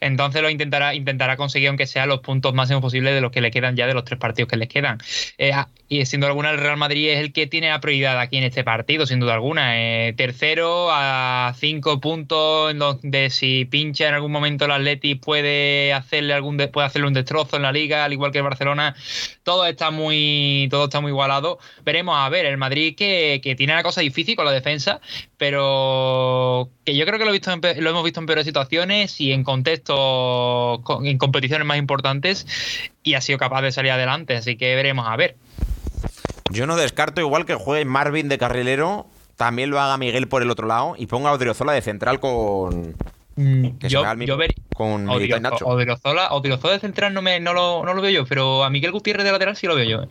Entonces 0.00 0.42
lo 0.42 0.50
intentará, 0.50 0.94
intentará 0.94 1.36
conseguir, 1.36 1.68
aunque 1.68 1.86
sea 1.86 2.06
los 2.06 2.20
puntos 2.20 2.54
máximos 2.54 2.82
posibles 2.82 3.14
de 3.14 3.20
los 3.20 3.30
que 3.30 3.40
le 3.40 3.50
quedan 3.50 3.76
ya 3.76 3.86
de 3.86 3.94
los 3.94 4.04
tres 4.04 4.18
partidos 4.18 4.48
que 4.48 4.56
les 4.56 4.68
quedan. 4.68 4.98
Eh, 5.38 5.52
y 5.92 6.06
sin 6.06 6.20
duda 6.20 6.30
alguna, 6.30 6.50
el 6.52 6.56
Real 6.56 6.78
Madrid 6.78 7.10
es 7.10 7.18
el 7.18 7.34
que 7.34 7.46
tiene 7.46 7.68
la 7.68 7.78
prioridad 7.78 8.18
aquí 8.18 8.38
en 8.38 8.44
este 8.44 8.64
partido, 8.64 9.04
sin 9.04 9.20
duda 9.20 9.34
alguna. 9.34 9.78
Eh, 9.78 10.14
tercero 10.14 10.88
a 10.90 11.54
cinco 11.58 12.00
puntos, 12.00 12.70
en 12.70 12.78
donde 12.78 13.28
si 13.28 13.66
pincha 13.66 14.08
en 14.08 14.14
algún 14.14 14.32
momento 14.32 14.64
el 14.64 14.70
Atleti 14.70 15.16
puede 15.16 15.92
hacerle 15.92 16.32
algún 16.32 16.56
puede 16.72 16.86
hacerle 16.86 17.08
un 17.08 17.12
destrozo 17.12 17.56
en 17.56 17.62
la 17.62 17.72
liga, 17.72 18.06
al 18.06 18.12
igual 18.14 18.32
que 18.32 18.38
el 18.38 18.44
Barcelona. 18.44 18.96
Todo 19.42 19.66
está 19.66 19.90
muy, 19.90 20.66
todo 20.70 20.84
está 20.84 21.02
muy 21.02 21.10
igualado. 21.10 21.58
Veremos 21.84 22.16
a 22.16 22.26
ver, 22.30 22.46
el 22.46 22.56
Madrid 22.56 22.94
que, 22.96 23.42
que 23.42 23.54
tiene 23.54 23.74
la 23.74 23.82
cosa 23.82 24.00
difícil 24.00 24.34
con 24.34 24.46
la 24.46 24.52
defensa, 24.52 25.02
pero 25.36 26.70
que 26.86 26.96
yo 26.96 27.04
creo 27.04 27.18
que 27.18 27.26
lo, 27.26 27.32
visto 27.32 27.50
lo 27.54 27.90
hemos 27.90 28.02
visto 28.02 28.18
en 28.18 28.24
peores 28.24 28.46
situaciones 28.46 29.20
y 29.20 29.32
en 29.32 29.44
contextos, 29.44 30.80
en 31.04 31.18
competiciones 31.18 31.66
más 31.66 31.76
importantes 31.76 32.46
y 33.02 33.12
ha 33.12 33.20
sido 33.20 33.38
capaz 33.38 33.60
de 33.60 33.72
salir 33.72 33.90
adelante, 33.90 34.36
así 34.36 34.56
que 34.56 34.74
veremos 34.74 35.06
a 35.06 35.16
ver. 35.16 35.36
Yo 36.50 36.66
no 36.66 36.76
descarto 36.76 37.20
igual 37.20 37.46
que 37.46 37.54
juegue 37.54 37.84
Marvin 37.84 38.28
de 38.28 38.38
carrilero, 38.38 39.06
también 39.36 39.70
lo 39.70 39.80
haga 39.80 39.96
Miguel 39.96 40.28
por 40.28 40.42
el 40.42 40.50
otro 40.50 40.66
lado 40.66 40.94
y 40.98 41.06
ponga 41.06 41.30
a 41.30 41.32
Odriozola 41.32 41.72
de 41.72 41.82
central 41.82 42.20
con... 42.20 42.94
Mm, 43.36 43.78
yo, 43.80 44.04
yo 44.24 44.36
ver, 44.36 44.54
con 44.74 45.08
Odriozola, 45.08 46.32
Odriozola 46.32 46.74
de 46.74 46.80
central 46.80 47.14
no, 47.14 47.22
me, 47.22 47.40
no, 47.40 47.54
lo, 47.54 47.82
no 47.82 47.94
lo 47.94 48.02
veo 48.02 48.10
yo, 48.10 48.26
pero 48.26 48.62
a 48.62 48.68
Miguel 48.68 48.92
Gutiérrez 48.92 49.24
de 49.24 49.32
lateral 49.32 49.56
sí 49.56 49.66
lo 49.66 49.74
veo 49.74 49.88
yo. 49.88 50.02
¿eh? 50.02 50.08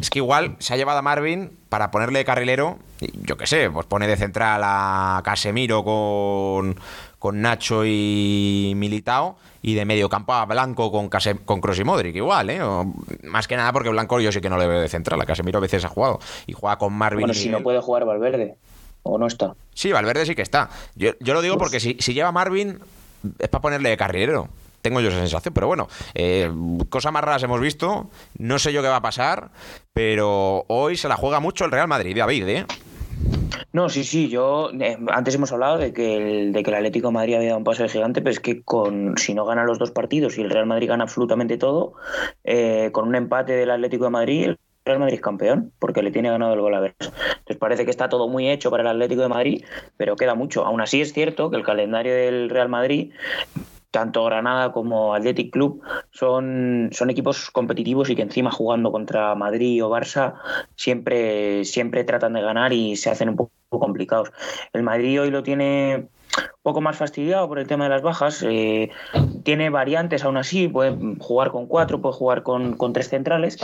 Es 0.00 0.08
que 0.08 0.20
igual 0.20 0.56
se 0.58 0.72
ha 0.72 0.76
llevado 0.76 0.98
a 0.98 1.02
Marvin 1.02 1.50
para 1.68 1.90
ponerle 1.90 2.20
de 2.20 2.24
carrilero, 2.24 2.78
yo 3.22 3.36
qué 3.36 3.46
sé, 3.46 3.70
pues 3.70 3.86
pone 3.86 4.06
de 4.06 4.16
central 4.16 4.62
a 4.64 5.20
Casemiro 5.24 5.84
con, 5.84 6.78
con 7.18 7.42
Nacho 7.42 7.84
y 7.84 8.72
Militao 8.76 9.36
y 9.62 9.74
de 9.74 9.84
medio 9.84 10.08
campo 10.08 10.34
a 10.34 10.44
Blanco 10.44 10.90
con, 10.90 11.08
Case, 11.08 11.36
con 11.36 11.60
Kroos 11.60 11.78
y 11.78 11.84
Modric, 11.84 12.16
igual, 12.16 12.50
¿eh? 12.50 12.60
más 13.22 13.48
que 13.48 13.56
nada 13.56 13.72
porque 13.72 13.88
Blanco 13.88 14.20
yo 14.20 14.32
sí 14.32 14.40
que 14.40 14.50
no 14.50 14.58
le 14.58 14.66
veo 14.66 14.80
de 14.80 14.88
central, 14.88 15.20
a 15.20 15.24
Casemiro 15.24 15.58
a 15.58 15.62
veces 15.62 15.84
ha 15.84 15.88
jugado 15.88 16.18
y 16.46 16.52
juega 16.52 16.76
con 16.76 16.92
Marvin. 16.92 17.20
Bueno, 17.20 17.34
si 17.34 17.48
no 17.48 17.62
puede 17.62 17.80
jugar 17.80 18.04
Valverde, 18.04 18.56
o 19.04 19.18
no 19.18 19.26
está. 19.26 19.54
Sí, 19.74 19.92
Valverde 19.92 20.26
sí 20.26 20.34
que 20.34 20.42
está. 20.42 20.68
Yo, 20.96 21.12
yo 21.20 21.34
lo 21.34 21.42
digo 21.42 21.56
porque 21.58 21.80
si, 21.80 21.96
si 22.00 22.12
lleva 22.12 22.32
Marvin 22.32 22.80
es 23.38 23.48
para 23.48 23.62
ponerle 23.62 23.90
de 23.90 23.96
carrilero. 23.96 24.48
Tengo 24.80 25.00
yo 25.00 25.10
esa 25.10 25.20
sensación, 25.20 25.54
pero 25.54 25.68
bueno, 25.68 25.88
eh, 26.14 26.50
cosas 26.88 27.12
más 27.12 27.22
raras 27.22 27.42
hemos 27.44 27.60
visto. 27.60 28.10
No 28.36 28.58
sé 28.58 28.72
yo 28.72 28.82
qué 28.82 28.88
va 28.88 28.96
a 28.96 29.02
pasar, 29.02 29.50
pero 29.92 30.64
hoy 30.66 30.96
se 30.96 31.08
la 31.08 31.16
juega 31.16 31.38
mucho 31.38 31.64
el 31.64 31.70
Real 31.70 31.86
Madrid, 31.86 32.16
David, 32.16 32.48
¿eh? 32.48 32.66
No, 33.72 33.88
sí, 33.88 34.04
sí, 34.04 34.28
yo 34.28 34.70
eh, 34.78 34.98
antes 35.08 35.34
hemos 35.34 35.50
hablado 35.50 35.78
de 35.78 35.94
que, 35.94 36.16
el, 36.16 36.52
de 36.52 36.62
que 36.62 36.70
el 36.70 36.76
Atlético 36.76 37.08
de 37.08 37.14
Madrid 37.14 37.36
había 37.36 37.48
dado 37.48 37.58
un 37.58 37.64
paso 37.64 37.82
de 37.82 37.88
gigante, 37.88 38.20
pero 38.20 38.30
es 38.30 38.40
que 38.40 38.62
con 38.62 39.16
si 39.16 39.32
no 39.32 39.46
gana 39.46 39.64
los 39.64 39.78
dos 39.78 39.90
partidos 39.90 40.36
y 40.36 40.42
el 40.42 40.50
Real 40.50 40.66
Madrid 40.66 40.88
gana 40.88 41.04
absolutamente 41.04 41.56
todo, 41.56 41.94
eh, 42.44 42.90
con 42.92 43.08
un 43.08 43.14
empate 43.14 43.54
del 43.54 43.70
Atlético 43.70 44.04
de 44.04 44.10
Madrid, 44.10 44.44
el 44.44 44.58
Real 44.84 44.98
Madrid 44.98 45.14
es 45.14 45.20
campeón, 45.22 45.72
porque 45.78 46.02
le 46.02 46.10
tiene 46.10 46.28
ganado 46.28 46.52
el 46.52 46.60
gol 46.60 46.74
a 46.74 46.80
ver. 46.80 46.94
Entonces 47.00 47.56
parece 47.58 47.86
que 47.86 47.90
está 47.90 48.10
todo 48.10 48.28
muy 48.28 48.50
hecho 48.50 48.70
para 48.70 48.82
el 48.82 48.88
Atlético 48.88 49.22
de 49.22 49.28
Madrid, 49.28 49.64
pero 49.96 50.16
queda 50.16 50.34
mucho. 50.34 50.66
Aún 50.66 50.82
así 50.82 51.00
es 51.00 51.14
cierto 51.14 51.48
que 51.50 51.56
el 51.56 51.64
calendario 51.64 52.14
del 52.14 52.50
Real 52.50 52.68
Madrid 52.68 53.12
tanto 53.90 54.24
Granada 54.24 54.72
como 54.72 55.14
Athletic 55.14 55.52
Club 55.52 55.82
son, 56.10 56.88
son 56.92 57.10
equipos 57.10 57.50
competitivos 57.50 58.10
y 58.10 58.16
que 58.16 58.22
encima 58.22 58.50
jugando 58.50 58.90
contra 58.90 59.34
Madrid 59.34 59.84
o 59.84 59.90
Barça 59.90 60.34
siempre, 60.76 61.64
siempre 61.64 62.02
tratan 62.04 62.32
de 62.32 62.42
ganar 62.42 62.72
y 62.72 62.96
se 62.96 63.10
hacen 63.10 63.28
un 63.28 63.36
poco 63.36 63.61
complicados. 63.78 64.32
El 64.72 64.82
Madrid 64.82 65.20
hoy 65.20 65.30
lo 65.30 65.42
tiene 65.42 66.08
poco 66.62 66.80
más 66.80 66.96
fastidiado 66.96 67.48
por 67.48 67.58
el 67.58 67.66
tema 67.66 67.84
de 67.84 67.90
las 67.90 68.02
bajas. 68.02 68.42
Eh, 68.42 68.90
tiene 69.42 69.70
variantes 69.70 70.24
aún 70.24 70.36
así, 70.36 70.68
puede 70.68 70.96
jugar 71.18 71.50
con 71.50 71.66
cuatro, 71.66 72.00
puede 72.00 72.14
jugar 72.14 72.42
con, 72.42 72.74
con 72.76 72.92
tres 72.92 73.08
centrales, 73.08 73.58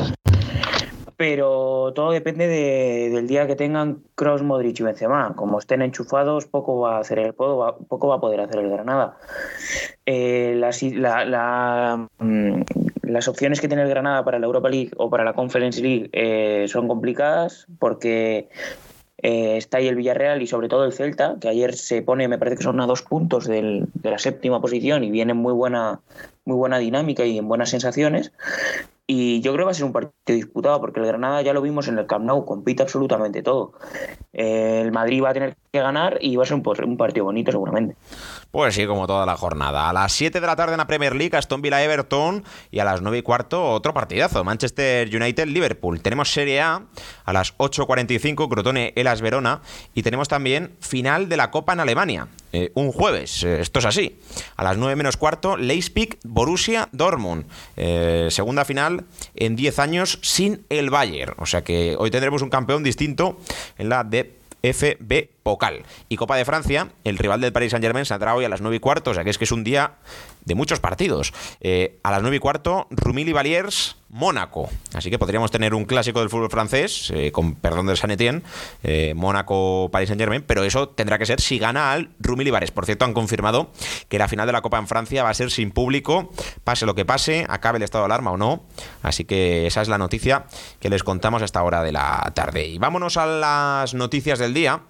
pero 1.18 1.92
todo 1.96 2.12
depende 2.12 2.46
de, 2.46 3.10
del 3.10 3.26
día 3.26 3.48
que 3.48 3.56
tengan 3.56 4.04
Cross, 4.14 4.42
Modric 4.42 4.78
y 4.78 4.84
Benzema. 4.84 5.34
Como 5.34 5.58
estén 5.58 5.82
enchufados, 5.82 6.46
poco 6.46 6.78
va 6.78 6.98
a 6.98 7.00
hacer 7.00 7.18
el 7.18 7.34
poco 7.34 7.58
va, 8.06 8.14
a 8.14 8.20
poder 8.20 8.40
hacer 8.40 8.60
el 8.60 8.70
Granada. 8.70 9.16
Eh, 10.06 10.54
mm, 12.18 12.62
las 13.02 13.26
opciones 13.26 13.60
que 13.60 13.66
tiene 13.66 13.82
el 13.82 13.88
Granada 13.88 14.24
para 14.24 14.38
la 14.38 14.46
Europa 14.46 14.68
League 14.68 14.92
o 14.96 15.10
para 15.10 15.24
la 15.24 15.32
Conference 15.32 15.82
League 15.82 16.08
eh, 16.12 16.66
son 16.68 16.86
complicadas 16.86 17.66
porque 17.80 18.48
eh, 19.22 19.56
está 19.56 19.78
ahí 19.78 19.88
el 19.88 19.96
Villarreal 19.96 20.42
y 20.42 20.46
sobre 20.46 20.68
todo 20.68 20.84
el 20.84 20.92
Celta, 20.92 21.36
que 21.40 21.48
ayer 21.48 21.74
se 21.74 22.02
pone, 22.02 22.28
me 22.28 22.38
parece 22.38 22.56
que 22.56 22.62
son 22.62 22.80
a 22.80 22.86
dos 22.86 23.02
puntos 23.02 23.46
del, 23.46 23.86
de 23.94 24.10
la 24.10 24.18
séptima 24.18 24.60
posición 24.60 25.02
y 25.04 25.10
viene 25.10 25.32
en 25.32 25.38
muy 25.38 25.52
buena, 25.52 26.00
muy 26.44 26.56
buena 26.56 26.78
dinámica 26.78 27.24
y 27.24 27.38
en 27.38 27.48
buenas 27.48 27.70
sensaciones. 27.70 28.32
Y 29.10 29.40
yo 29.40 29.52
creo 29.54 29.62
que 29.62 29.66
va 29.66 29.70
a 29.70 29.74
ser 29.74 29.86
un 29.86 29.92
partido 29.92 30.36
disputado, 30.36 30.80
porque 30.82 31.00
el 31.00 31.06
Granada 31.06 31.40
ya 31.40 31.54
lo 31.54 31.62
vimos 31.62 31.88
en 31.88 31.98
el 31.98 32.06
Camp 32.06 32.26
Nou, 32.26 32.44
compite 32.44 32.82
absolutamente 32.82 33.42
todo. 33.42 33.72
Eh, 34.34 34.82
el 34.84 34.92
Madrid 34.92 35.22
va 35.24 35.30
a 35.30 35.32
tener 35.32 35.56
que 35.72 35.80
ganar 35.80 36.18
y 36.20 36.36
va 36.36 36.42
a 36.42 36.46
ser 36.46 36.56
un, 36.56 36.62
un 36.84 36.96
partido 36.98 37.24
bonito 37.24 37.50
seguramente. 37.50 37.96
Pues 38.50 38.74
sí, 38.74 38.86
como 38.86 39.06
toda 39.06 39.26
la 39.26 39.36
jornada. 39.36 39.90
A 39.90 39.92
las 39.92 40.10
7 40.12 40.40
de 40.40 40.46
la 40.46 40.56
tarde 40.56 40.72
en 40.72 40.78
la 40.78 40.86
Premier 40.86 41.14
League, 41.14 41.36
Aston 41.36 41.60
Villa 41.60 41.82
Everton 41.82 42.42
y 42.70 42.78
a 42.78 42.84
las 42.84 43.02
9 43.02 43.18
y 43.18 43.22
cuarto 43.22 43.62
otro 43.72 43.92
partidazo, 43.92 44.42
Manchester 44.42 45.14
United 45.14 45.48
Liverpool. 45.48 46.00
Tenemos 46.00 46.32
Serie 46.32 46.62
A 46.62 46.82
a 47.26 47.32
las 47.34 47.56
8.45, 47.58 48.48
Crotone 48.48 48.94
Elas 48.96 49.20
Verona 49.20 49.60
y 49.94 50.02
tenemos 50.02 50.28
también 50.28 50.76
final 50.80 51.28
de 51.28 51.36
la 51.36 51.50
Copa 51.50 51.74
en 51.74 51.80
Alemania. 51.80 52.28
Eh, 52.54 52.72
un 52.74 52.90
jueves, 52.90 53.42
eh, 53.42 53.60
esto 53.60 53.80
es 53.80 53.84
así. 53.84 54.18
A 54.56 54.64
las 54.64 54.78
9 54.78 54.96
menos 54.96 55.18
cuarto, 55.18 55.58
Leipzig 55.58 56.18
Borussia 56.24 56.88
Dortmund. 56.92 57.44
Eh, 57.76 58.28
segunda 58.30 58.64
final 58.64 59.04
en 59.34 59.56
10 59.56 59.78
años 59.78 60.18
sin 60.22 60.64
el 60.70 60.88
Bayern. 60.88 61.34
O 61.36 61.44
sea 61.44 61.62
que 61.62 61.96
hoy 61.98 62.10
tendremos 62.10 62.40
un 62.40 62.48
campeón 62.48 62.82
distinto 62.82 63.38
en 63.76 63.90
la 63.90 64.04
de 64.04 64.37
FB 64.62 65.30
Pocal. 65.42 65.84
Y 66.08 66.16
Copa 66.16 66.36
de 66.36 66.44
Francia, 66.44 66.88
el 67.04 67.18
rival 67.18 67.40
del 67.40 67.52
Paris 67.52 67.70
Saint-Germain 67.70 68.04
saldrá 68.04 68.34
hoy 68.34 68.44
a 68.44 68.48
las 68.48 68.60
9 68.60 68.76
y 68.76 68.80
cuarto, 68.80 69.10
o 69.10 69.14
sea 69.14 69.24
que 69.24 69.30
es 69.30 69.38
que 69.38 69.44
es 69.44 69.52
un 69.52 69.64
día 69.64 69.92
de 70.48 70.54
muchos 70.56 70.80
partidos. 70.80 71.32
Eh, 71.60 72.00
a 72.02 72.10
las 72.10 72.22
9 72.22 72.38
y 72.38 72.40
cuarto, 72.40 72.88
Rumili 72.90 73.32
Valiers 73.32 73.96
Mónaco. 74.08 74.70
Así 74.94 75.10
que 75.10 75.18
podríamos 75.18 75.50
tener 75.50 75.74
un 75.74 75.84
clásico 75.84 76.20
del 76.20 76.30
fútbol 76.30 76.50
francés, 76.50 77.12
eh, 77.14 77.30
con 77.30 77.54
perdón 77.54 77.86
del 77.86 77.98
San 77.98 78.10
Etienne, 78.10 78.42
eh, 78.82 79.12
Mónaco-Paris 79.14 80.08
Saint-Germain, 80.08 80.42
pero 80.42 80.64
eso 80.64 80.88
tendrá 80.88 81.18
que 81.18 81.26
ser 81.26 81.40
si 81.40 81.58
gana 81.58 81.92
al 81.92 82.10
Rumi 82.18 82.44
Libares. 82.44 82.70
Por 82.70 82.86
cierto, 82.86 83.04
han 83.04 83.12
confirmado 83.12 83.70
que 84.08 84.18
la 84.18 84.26
final 84.26 84.46
de 84.46 84.52
la 84.52 84.62
Copa 84.62 84.78
en 84.78 84.88
Francia 84.88 85.22
va 85.22 85.30
a 85.30 85.34
ser 85.34 85.50
sin 85.50 85.70
público, 85.70 86.32
pase 86.64 86.86
lo 86.86 86.94
que 86.94 87.04
pase, 87.04 87.44
acabe 87.48 87.76
el 87.76 87.82
estado 87.82 88.04
de 88.04 88.06
alarma 88.06 88.32
o 88.32 88.38
no. 88.38 88.64
Así 89.02 89.26
que 89.26 89.66
esa 89.66 89.82
es 89.82 89.88
la 89.88 89.98
noticia 89.98 90.46
que 90.80 90.88
les 90.88 91.02
contamos 91.02 91.42
a 91.42 91.44
esta 91.44 91.62
hora 91.62 91.82
de 91.82 91.92
la 91.92 92.32
tarde. 92.34 92.66
Y 92.66 92.78
vámonos 92.78 93.18
a 93.18 93.26
las 93.26 93.92
noticias 93.92 94.38
del 94.38 94.54
día. 94.54 94.80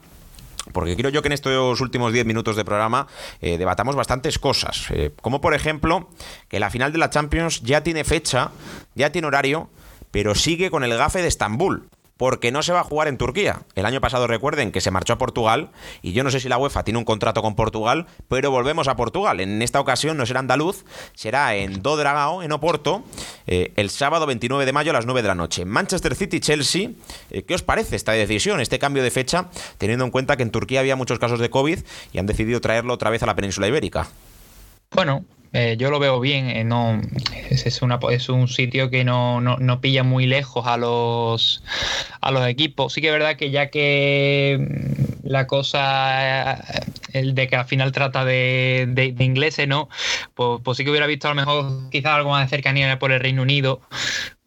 Porque 0.72 0.94
quiero 0.94 1.10
yo 1.10 1.22
que 1.22 1.28
en 1.28 1.32
estos 1.32 1.80
últimos 1.80 2.12
10 2.12 2.26
minutos 2.26 2.56
de 2.56 2.64
programa 2.64 3.06
eh, 3.40 3.58
debatamos 3.58 3.96
bastantes 3.96 4.38
cosas. 4.38 4.86
Eh, 4.90 5.12
como 5.20 5.40
por 5.40 5.54
ejemplo, 5.54 6.08
que 6.48 6.60
la 6.60 6.70
final 6.70 6.92
de 6.92 6.98
la 6.98 7.10
Champions 7.10 7.62
ya 7.62 7.82
tiene 7.82 8.04
fecha, 8.04 8.50
ya 8.94 9.10
tiene 9.10 9.28
horario, 9.28 9.70
pero 10.10 10.34
sigue 10.34 10.70
con 10.70 10.84
el 10.84 10.96
gafe 10.96 11.22
de 11.22 11.28
Estambul 11.28 11.88
porque 12.18 12.52
no 12.52 12.62
se 12.62 12.72
va 12.72 12.80
a 12.80 12.84
jugar 12.84 13.08
en 13.08 13.16
Turquía. 13.16 13.62
El 13.74 13.86
año 13.86 14.02
pasado 14.02 14.26
recuerden 14.26 14.72
que 14.72 14.82
se 14.82 14.90
marchó 14.90 15.14
a 15.14 15.18
Portugal 15.18 15.70
y 16.02 16.12
yo 16.12 16.24
no 16.24 16.30
sé 16.30 16.40
si 16.40 16.48
la 16.48 16.58
UEFA 16.58 16.84
tiene 16.84 16.98
un 16.98 17.04
contrato 17.04 17.40
con 17.40 17.54
Portugal, 17.54 18.06
pero 18.28 18.50
volvemos 18.50 18.88
a 18.88 18.96
Portugal. 18.96 19.40
En 19.40 19.62
esta 19.62 19.80
ocasión 19.80 20.16
no 20.16 20.26
será 20.26 20.40
andaluz, 20.40 20.84
será 21.14 21.54
en 21.54 21.80
Do 21.80 21.96
Dragao, 21.96 22.42
en 22.42 22.52
Oporto, 22.52 23.04
eh, 23.46 23.72
el 23.76 23.88
sábado 23.88 24.26
29 24.26 24.66
de 24.66 24.72
mayo 24.72 24.90
a 24.90 24.94
las 24.94 25.06
9 25.06 25.22
de 25.22 25.28
la 25.28 25.36
noche. 25.36 25.64
Manchester 25.64 26.14
City-Chelsea, 26.14 26.90
eh, 27.30 27.42
¿qué 27.44 27.54
os 27.54 27.62
parece 27.62 27.96
esta 27.96 28.12
decisión, 28.12 28.60
este 28.60 28.80
cambio 28.80 29.02
de 29.02 29.12
fecha, 29.12 29.48
teniendo 29.78 30.04
en 30.04 30.10
cuenta 30.10 30.36
que 30.36 30.42
en 30.42 30.50
Turquía 30.50 30.80
había 30.80 30.96
muchos 30.96 31.20
casos 31.20 31.38
de 31.38 31.50
COVID 31.50 31.78
y 32.12 32.18
han 32.18 32.26
decidido 32.26 32.60
traerlo 32.60 32.94
otra 32.94 33.10
vez 33.10 33.22
a 33.22 33.26
la 33.26 33.36
península 33.36 33.68
ibérica? 33.68 34.08
Bueno, 34.90 35.24
eh, 35.52 35.76
yo 35.78 35.90
lo 35.90 35.98
veo 35.98 36.20
bien, 36.20 36.50
eh, 36.50 36.64
no, 36.64 37.00
es, 37.50 37.66
es 37.66 38.28
un 38.28 38.48
sitio 38.48 38.90
que 38.90 39.04
no, 39.04 39.40
no, 39.40 39.56
no, 39.58 39.80
pilla 39.80 40.02
muy 40.02 40.26
lejos 40.26 40.66
a 40.66 40.76
los, 40.76 41.62
a 42.20 42.30
los 42.30 42.46
equipos. 42.46 42.92
Sí 42.92 43.00
que 43.00 43.08
es 43.08 43.12
verdad 43.12 43.36
que 43.36 43.50
ya 43.50 43.70
que 43.70 44.58
mm, 44.60 45.28
la 45.28 45.46
cosa, 45.46 46.62
el 47.12 47.34
de 47.34 47.48
que 47.48 47.56
al 47.56 47.64
final 47.64 47.92
trata 47.92 48.24
de, 48.24 48.86
de, 48.88 49.24
ingleses, 49.24 49.66
¿no? 49.66 49.88
Pues, 50.34 50.60
pues, 50.62 50.76
sí 50.76 50.84
que 50.84 50.90
hubiera 50.90 51.06
visto 51.06 51.28
a 51.28 51.30
lo 51.30 51.36
mejor 51.36 51.90
quizás 51.90 52.12
algo 52.12 52.30
más 52.30 52.44
de 52.44 52.50
cercanía 52.50 52.98
por 52.98 53.12
el 53.12 53.20
Reino 53.20 53.42
Unido, 53.42 53.80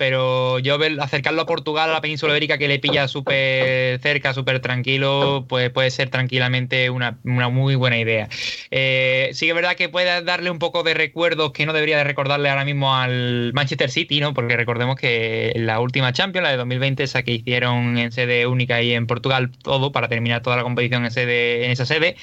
pero 0.02 0.58
yo 0.58 0.80
acercarlo 1.00 1.44
a 1.44 1.46
Portugal, 1.46 1.92
a 1.92 1.94
la 1.94 2.02
península 2.02 2.34
ibérica, 2.34 2.58
que 2.58 2.68
le 2.68 2.80
pilla 2.80 3.08
súper 3.08 4.00
cerca, 4.00 4.34
súper 4.34 4.60
tranquilo, 4.60 5.46
pues 5.48 5.70
puede 5.70 5.92
ser 5.92 6.10
tranquilamente 6.10 6.90
una, 6.90 7.20
una 7.24 7.50
muy 7.50 7.76
buena 7.76 8.00
idea. 8.00 8.28
Eh, 8.72 9.30
sí 9.34 9.46
que 9.46 9.52
es 9.52 9.56
verdad 9.56 9.76
que 9.76 9.90
puede 9.90 10.24
darle 10.24 10.50
un 10.50 10.58
poco 10.58 10.82
de 10.82 10.96
recuerdos 10.96 11.52
que 11.52 11.68
no 11.68 11.74
debería 11.74 11.98
de 11.98 12.04
recordarle 12.04 12.50
ahora 12.50 12.66
mismo 12.66 12.96
al 12.96 13.54
Manchester 13.54 13.92
City, 13.92 14.20
¿no? 14.22 14.34
Porque 14.34 14.58
recordemos 14.58 14.96
que 14.96 15.54
la 15.56 15.80
última 15.80 16.14
Champions, 16.14 16.46
la 16.46 16.50
de 16.50 16.58
2020, 16.58 17.04
esa 17.04 17.22
que 17.22 17.34
hicieron 17.34 18.00
en 18.00 18.12
sede 18.12 18.48
única 18.48 18.82
y 18.82 18.94
en 18.94 19.06
Portugal, 19.06 19.52
todo, 19.62 19.92
para 19.92 20.08
terminar 20.08 20.42
toda 20.42 20.56
la 20.56 20.64
competición 20.64 21.06
en, 21.06 21.12
sede, 21.12 21.66
en 21.66 21.70
esa 21.70 21.86
sede, 21.86 22.16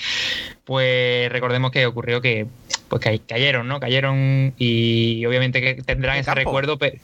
pues 0.65 1.31
recordemos 1.31 1.71
que 1.71 1.87
ocurrió 1.87 2.21
que 2.21 2.49
pues 2.89 3.03
cayeron, 3.27 3.69
¿no? 3.69 3.81
Cayeron 3.81 4.55
y 4.57 5.25
obviamente 5.27 5.61
que 5.61 5.83
tendrán 5.83 6.17
ese 6.17 6.35
recuerdo, 6.35 6.79
pero... 6.79 6.97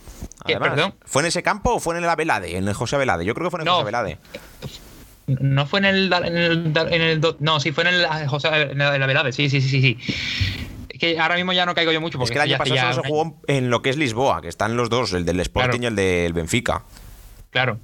¿Fue 1.04 1.22
en 1.22 1.26
ese 1.26 1.42
campo 1.42 1.74
o 1.74 1.80
fue 1.80 1.96
en 1.96 2.04
el 2.04 2.10
Abelade? 2.10 2.56
En 2.56 2.66
el 2.66 2.74
José 2.74 2.96
Abelade. 2.96 3.24
Yo 3.24 3.34
creo 3.34 3.46
que 3.46 3.50
fue 3.50 3.60
en 3.60 3.66
el 3.66 3.72
José 3.72 3.82
Abelade. 3.82 4.18
No 5.26 5.66
fue 5.66 5.78
en 5.80 5.84
el, 5.86 6.12
en 6.12 7.02
el, 7.02 7.36
No, 7.40 7.60
sí, 7.60 7.72
fue 7.72 7.84
en 7.84 7.94
el 7.94 8.28
José 8.28 8.48
en 8.48 8.80
el 8.80 9.02
Abelade. 9.02 9.32
Sí, 9.32 9.48
sí, 9.48 9.60
sí, 9.60 9.80
sí. 9.80 9.98
Es 10.88 10.98
que 10.98 11.18
ahora 11.18 11.36
mismo 11.36 11.52
ya 11.52 11.66
no 11.66 11.74
caigo 11.74 11.92
yo 11.92 12.00
mucho. 12.00 12.18
Porque 12.18 12.34
es 12.34 12.40
que 12.40 12.44
el 12.44 12.52
año 12.52 12.58
pasado 12.58 13.02
se 13.02 13.08
jugó 13.08 13.40
en 13.46 13.70
lo 13.70 13.82
que 13.82 13.90
es 13.90 13.96
Lisboa, 13.96 14.42
que 14.42 14.48
están 14.48 14.76
los 14.76 14.90
dos, 14.90 15.12
el 15.12 15.24
del 15.24 15.40
Sporting 15.40 15.80
y 15.82 15.86
el 15.86 15.96
del 15.96 16.32
Benfica. 16.32 16.82
Claro. 17.50 17.78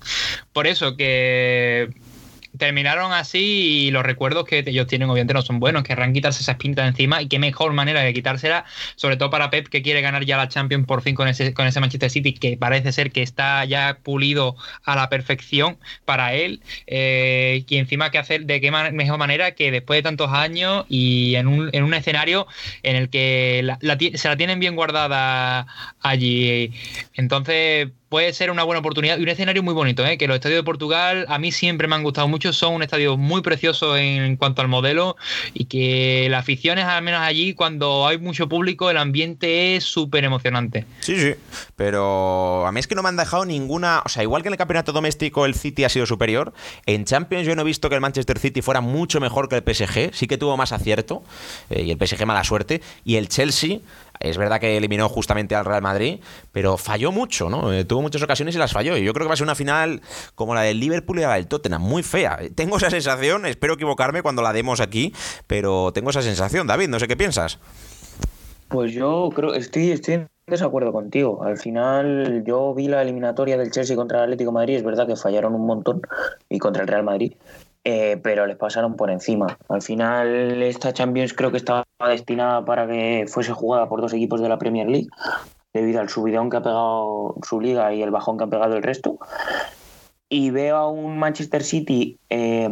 Por 0.53 0.67
eso 0.67 0.97
que 0.97 1.91
terminaron 2.61 3.12
así 3.12 3.87
y 3.87 3.90
los 3.90 4.05
recuerdos 4.05 4.44
que 4.44 4.62
ellos 4.64 4.87
tienen 4.87 5.11
obviamente 5.11 5.35
no 5.35 5.42
son 5.42 5.59
buenos, 5.59 5.83
querrán 5.83 6.12
quitarse 6.12 6.42
esas 6.42 6.57
pintas 6.57 6.87
encima 6.87 7.20
y 7.20 7.27
qué 7.27 7.40
mejor 7.40 7.73
manera 7.73 8.03
de 8.03 8.14
quitársela, 8.14 8.64
sobre 8.94 9.16
todo 9.16 9.31
para 9.31 9.51
Pep 9.51 9.66
que 9.66 9.83
quiere 9.83 10.01
ganar 10.01 10.25
ya 10.25 10.37
la 10.37 10.49
Champions 10.49 10.87
por 10.87 11.03
fin 11.03 11.16
con 11.16 11.27
ese, 11.27 11.53
con 11.55 11.66
ese 11.66 11.81
Manchester 11.81 12.11
City 12.11 12.35
que 12.35 12.57
parece 12.57 12.92
ser 12.92 13.11
que 13.11 13.23
está 13.23 13.64
ya 13.64 13.99
pulido 14.03 14.55
a 14.85 14.94
la 14.94 15.09
perfección 15.09 15.79
para 16.05 16.35
él 16.35 16.61
eh, 16.87 17.64
y 17.66 17.77
encima 17.77 18.11
que 18.11 18.18
hacer 18.18 18.44
de 18.44 18.61
qué 18.61 18.70
mejor 18.70 19.18
manera 19.18 19.53
que 19.57 19.73
después 19.73 19.99
de 19.99 20.03
tantos 20.03 20.31
años 20.31 20.85
y 20.88 21.35
en 21.35 21.49
un, 21.49 21.70
en 21.73 21.83
un 21.83 21.94
escenario 21.94 22.46
en 22.83 22.94
el 22.94 23.09
que 23.09 23.64
se 24.14 24.29
la 24.29 24.37
tienen 24.37 24.61
bien 24.61 24.77
guardada 24.77 25.66
allí. 26.03 26.73
Entonces 27.14 27.88
puede 28.11 28.33
ser 28.33 28.51
una 28.51 28.64
buena 28.64 28.81
oportunidad 28.81 29.18
y 29.18 29.23
un 29.23 29.29
escenario 29.29 29.62
muy 29.62 29.73
bonito, 29.73 30.05
¿eh? 30.05 30.18
que 30.18 30.27
los 30.27 30.35
estadios 30.35 30.59
de 30.59 30.64
Portugal 30.64 31.27
a 31.29 31.38
mí 31.38 31.53
siempre 31.53 31.87
me 31.87 31.94
han 31.94 32.03
gustado 32.03 32.27
mucho, 32.27 32.53
son 32.53 32.75
un 32.75 32.83
estadio 32.83 33.16
muy 33.16 33.40
precioso 33.40 33.96
en 33.96 34.37
cuanto 34.37 34.62
al 34.62 34.68
modelo 34.68 35.16
y 35.55 35.66
que 35.66 36.27
la 36.29 36.38
afición 36.38 36.79
es 36.79 36.87
al 36.87 37.05
menos 37.05 37.20
allí 37.20 37.55
cuando 37.55 38.09
hay 38.09 38.18
mucho 38.18 38.49
público 38.49 38.90
el 38.90 38.96
ambiente 38.96 39.77
es 39.77 39.85
súper 39.85 40.25
emocionante. 40.25 40.87
Sí, 40.99 41.16
sí, 41.20 41.35
pero 41.77 42.66
a 42.66 42.73
mí 42.73 42.81
es 42.81 42.88
que 42.88 42.96
no 42.96 43.05
me 43.05 43.11
han 43.11 43.16
dejado 43.16 43.44
ninguna, 43.44 44.03
o 44.05 44.09
sea, 44.09 44.25
igual 44.25 44.42
que 44.42 44.49
en 44.49 44.55
el 44.55 44.59
campeonato 44.59 44.90
doméstico 44.90 45.46
el 45.46 45.55
City 45.55 45.85
ha 45.85 45.88
sido 45.88 46.05
superior, 46.05 46.53
en 46.87 47.05
Champions 47.05 47.46
yo 47.46 47.55
no 47.55 47.62
he 47.62 47.64
visto 47.64 47.88
que 47.88 47.94
el 47.94 48.01
Manchester 48.01 48.40
City 48.40 48.61
fuera 48.61 48.81
mucho 48.81 49.20
mejor 49.20 49.49
que 49.49 49.55
el 49.55 49.62
PSG, 49.62 50.12
sí 50.14 50.27
que 50.27 50.37
tuvo 50.37 50.57
más 50.57 50.73
acierto 50.73 51.23
eh, 51.70 51.85
y 51.85 51.92
el 51.92 52.05
PSG 52.05 52.27
mala 52.27 52.42
suerte 52.42 52.83
y 53.05 53.16
el 53.16 53.29
Chelsea 53.29 53.79
es 54.20 54.37
verdad 54.37 54.61
que 54.61 54.76
eliminó 54.76 55.09
justamente 55.09 55.54
al 55.54 55.64
Real 55.64 55.83
Madrid, 55.83 56.20
pero 56.52 56.76
falló 56.76 57.11
mucho, 57.11 57.48
¿no? 57.48 57.72
Eh, 57.72 57.85
tuvo 57.85 58.02
muchas 58.02 58.22
ocasiones 58.22 58.54
y 58.54 58.59
las 58.59 58.72
falló. 58.72 58.96
Y 58.96 59.02
yo 59.04 59.14
creo 59.14 59.24
que 59.24 59.28
va 59.28 59.35
a 59.35 59.37
ser 59.37 59.46
una 59.46 59.54
final 59.54 60.02
como 60.35 60.54
la 60.54 60.61
del 60.61 60.78
Liverpool 60.78 61.18
y 61.18 61.22
la 61.22 61.35
del 61.35 61.46
Tottenham, 61.46 61.80
muy 61.80 62.02
fea. 62.02 62.38
Tengo 62.54 62.76
esa 62.76 62.90
sensación, 62.90 63.46
espero 63.46 63.74
equivocarme 63.74 64.22
cuando 64.22 64.42
la 64.42 64.52
demos 64.52 64.80
aquí, 64.80 65.14
pero 65.46 65.90
tengo 65.92 66.11
esa 66.11 66.22
sensación. 66.22 66.66
David, 66.66 66.88
no 66.88 66.98
sé 66.98 67.09
qué 67.09 67.16
piensas. 67.16 67.59
Pues 68.68 68.92
yo 68.92 69.30
creo, 69.35 69.54
estoy, 69.54 69.90
estoy 69.90 70.14
en 70.14 70.28
desacuerdo 70.46 70.92
contigo. 70.92 71.42
Al 71.42 71.56
final 71.56 72.44
yo 72.46 72.74
vi 72.74 72.88
la 72.88 73.02
eliminatoria 73.02 73.56
del 73.56 73.70
Chelsea 73.70 73.96
contra 73.96 74.18
el 74.18 74.24
Atlético 74.24 74.52
Madrid, 74.52 74.76
es 74.76 74.85
verdad 74.85 75.06
que 75.06 75.16
fallaron 75.16 75.54
un 75.54 75.66
montón 75.66 76.02
y 76.48 76.59
contra 76.59 76.83
el 76.83 76.88
Real 76.88 77.04
Madrid, 77.04 77.33
eh, 77.85 78.19
pero 78.23 78.47
les 78.47 78.57
pasaron 78.57 78.97
por 78.97 79.11
encima. 79.11 79.59
Al 79.69 79.83
final 79.83 80.62
esta 80.62 80.93
Champions 80.93 81.33
creo 81.33 81.51
que 81.51 81.57
estaba 81.57 81.85
destinada 82.09 82.64
para 82.64 82.87
que 82.87 83.27
fuese 83.29 83.53
jugada 83.53 83.88
por 83.88 84.01
dos 84.01 84.12
equipos 84.12 84.40
de 84.40 84.49
la 84.49 84.59
Premier 84.59 84.88
League, 84.88 85.09
debido 85.73 86.01
al 86.01 86.09
subidón 86.09 86.51
que 86.51 86.59
ha 86.59 86.62
pegado 86.62 87.37
su 87.43 87.61
liga 87.61 87.93
y 87.95 88.03
el 88.03 88.11
bajón 88.11 88.37
que 88.37 88.45
han 88.45 88.51
pegado 88.51 88.77
el 88.77 88.83
resto. 88.83 89.19
Y 90.29 90.51
veo 90.51 90.77
a 90.77 90.88
un 90.88 91.19
Manchester 91.19 91.64
City 91.64 92.19
eh, 92.29 92.69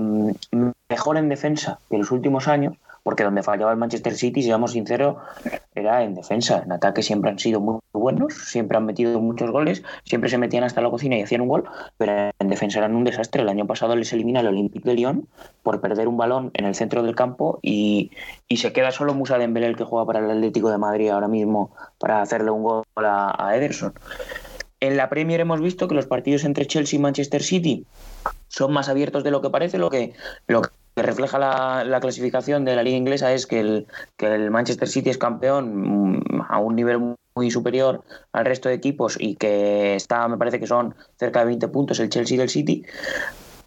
mejor 0.89 1.17
en 1.17 1.29
defensa 1.29 1.81
que 1.89 1.97
en 1.97 2.03
los 2.03 2.11
últimos 2.13 2.47
años, 2.47 2.77
porque 3.09 3.25
donde 3.25 3.43
fallaba 3.43 3.73
el 3.73 3.79
Manchester 3.79 4.15
City, 4.15 4.43
seamos 4.43 4.73
sinceros, 4.73 5.17
era 5.75 6.03
en 6.03 6.15
defensa. 6.15 6.61
En 6.63 6.73
ataque 6.73 7.03
siempre 7.03 7.31
han 7.31 7.39
sido 7.39 7.59
muy 7.59 7.79
buenos, 7.91 8.35
siempre 8.35 8.77
han 8.77 8.85
metido 8.85 9.19
muchos 9.19 9.51
goles, 9.51 9.83
siempre 10.05 10.29
se 10.29 10.37
metían 10.37 10.63
hasta 10.63 10.83
la 10.83 10.91
cocina 10.91 11.17
y 11.17 11.23
hacían 11.23 11.41
un 11.41 11.49
gol, 11.49 11.65
pero 11.97 12.31
en 12.39 12.49
defensa 12.49 12.81
eran 12.81 12.95
un 12.95 13.05
desastre. 13.05 13.41
El 13.41 13.49
año 13.49 13.67
pasado 13.67 13.97
les 13.97 14.13
elimina 14.13 14.41
el 14.41 14.49
Olympique 14.49 14.87
de 14.87 14.95
Lyon 14.95 15.27
por 15.63 15.81
perder 15.81 16.07
un 16.07 16.19
balón 16.19 16.51
en 16.53 16.67
el 16.67 16.75
centro 16.75 17.03
del 17.03 17.15
campo 17.17 17.61
y, 17.63 18.11
se 18.55 18.75
queda 18.75 18.91
solo 18.91 19.15
Musa 19.15 19.39
Dembélé 19.39 19.69
el 19.69 19.77
que 19.77 19.85
juega 19.85 20.05
para 20.05 20.19
el 20.19 20.31
Atlético 20.31 20.71
de 20.71 20.77
Madrid 20.77 21.09
ahora 21.09 21.29
mismo 21.29 21.71
para 21.97 22.21
hacerle 22.21 22.51
un 22.51 22.63
gol 22.63 22.85
a, 22.97 23.35
a 23.39 23.57
Ederson. 23.57 23.95
En 24.81 24.99
la 24.99 25.09
Premier 25.09 25.41
hemos 25.41 25.63
visto 25.63 25.89
que 25.89 25.95
los 25.95 26.07
partidos 26.07 26.45
entre 26.45 26.67
Chelsea 26.67 26.99
y 26.99 27.03
Manchester 27.03 27.43
City 27.43 27.87
son 28.49 28.71
más 28.75 28.91
abiertos 28.91 29.25
de 29.25 29.31
lo 29.31 29.41
que 29.41 29.49
parece, 29.49 29.79
lo 29.79 29.89
que, 29.89 30.13
lo 30.47 30.61
que 30.99 31.03
refleja 31.03 31.39
la, 31.39 32.01
clasificación 32.01 32.65
de 32.65 32.75
la 32.75 32.83
liga 32.83 32.97
inglesa 32.97 33.33
es 33.33 33.47
que 33.47 33.61
el, 33.61 33.87
que 34.17 34.27
el 34.27 34.51
Manchester 34.51 34.89
City 34.89 35.11
es 35.11 35.19
campeón 35.19 36.17
mm, 36.17 36.43
a 36.49 36.59
un 36.59 36.75
nivel 36.75 37.15
muy 37.37 37.53
superior 37.53 38.03
al 38.33 38.45
resto 38.45 38.69
de 38.69 38.75
equipos 38.75 39.17
y 39.17 39.37
que 39.37 39.95
está, 39.95 40.27
me 40.27 40.37
parece 40.37 40.59
que 40.59 40.67
son 40.67 40.97
cerca 41.17 41.39
de 41.39 41.47
20 41.47 41.69
puntos 41.69 42.01
el 42.01 42.09
Chelsea 42.09 42.37
del 42.37 42.49
City. 42.49 42.85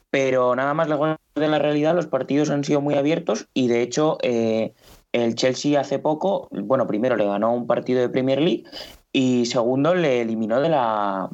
Pero 0.09 0.53
nada 0.57 0.73
más 0.73 0.89
lejos 0.89 1.15
de 1.35 1.47
la 1.47 1.57
realidad, 1.57 1.95
los 1.95 2.07
partidos 2.07 2.49
han 2.49 2.65
sido 2.65 2.81
muy 2.81 2.95
abiertos 2.95 3.47
y 3.53 3.69
de 3.69 3.81
hecho 3.81 4.17
eh, 4.23 4.73
el 5.13 5.35
Chelsea 5.35 5.79
hace 5.79 5.99
poco, 5.99 6.49
bueno, 6.51 6.85
primero 6.85 7.15
le 7.15 7.23
ganó 7.23 7.53
un 7.53 7.65
partido 7.65 8.01
de 8.01 8.09
Premier 8.09 8.41
League 8.41 8.65
y 9.13 9.45
segundo 9.45 9.95
le 9.95 10.19
eliminó 10.19 10.59
de 10.59 10.67
la 10.67 11.29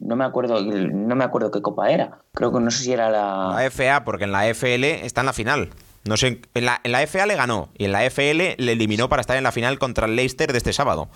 no 0.00 0.16
me 0.16 0.24
acuerdo, 0.24 0.60
no 0.60 1.14
me 1.14 1.24
acuerdo 1.24 1.50
qué 1.50 1.62
copa 1.62 1.90
era. 1.90 2.18
Creo 2.32 2.52
que 2.52 2.60
no 2.60 2.70
sé 2.70 2.84
si 2.84 2.92
era 2.92 3.10
la. 3.10 3.54
La 3.54 3.70
FA, 3.70 4.04
porque 4.04 4.24
en 4.24 4.32
la 4.32 4.48
FL 4.48 5.04
está 5.04 5.20
en 5.20 5.26
la 5.26 5.32
final. 5.32 5.70
No 6.04 6.16
sé, 6.16 6.40
en 6.54 6.64
la, 6.64 6.80
en 6.82 6.92
la 6.92 7.06
FA 7.06 7.26
le 7.26 7.36
ganó 7.36 7.68
y 7.76 7.84
en 7.84 7.92
la 7.92 8.04
FL 8.04 8.56
le 8.56 8.72
eliminó 8.72 9.08
para 9.08 9.20
estar 9.20 9.36
en 9.36 9.44
la 9.44 9.52
final 9.52 9.78
contra 9.78 10.06
el 10.06 10.16
Leicester 10.16 10.50
de 10.52 10.58
este 10.58 10.72
sábado. 10.72 11.08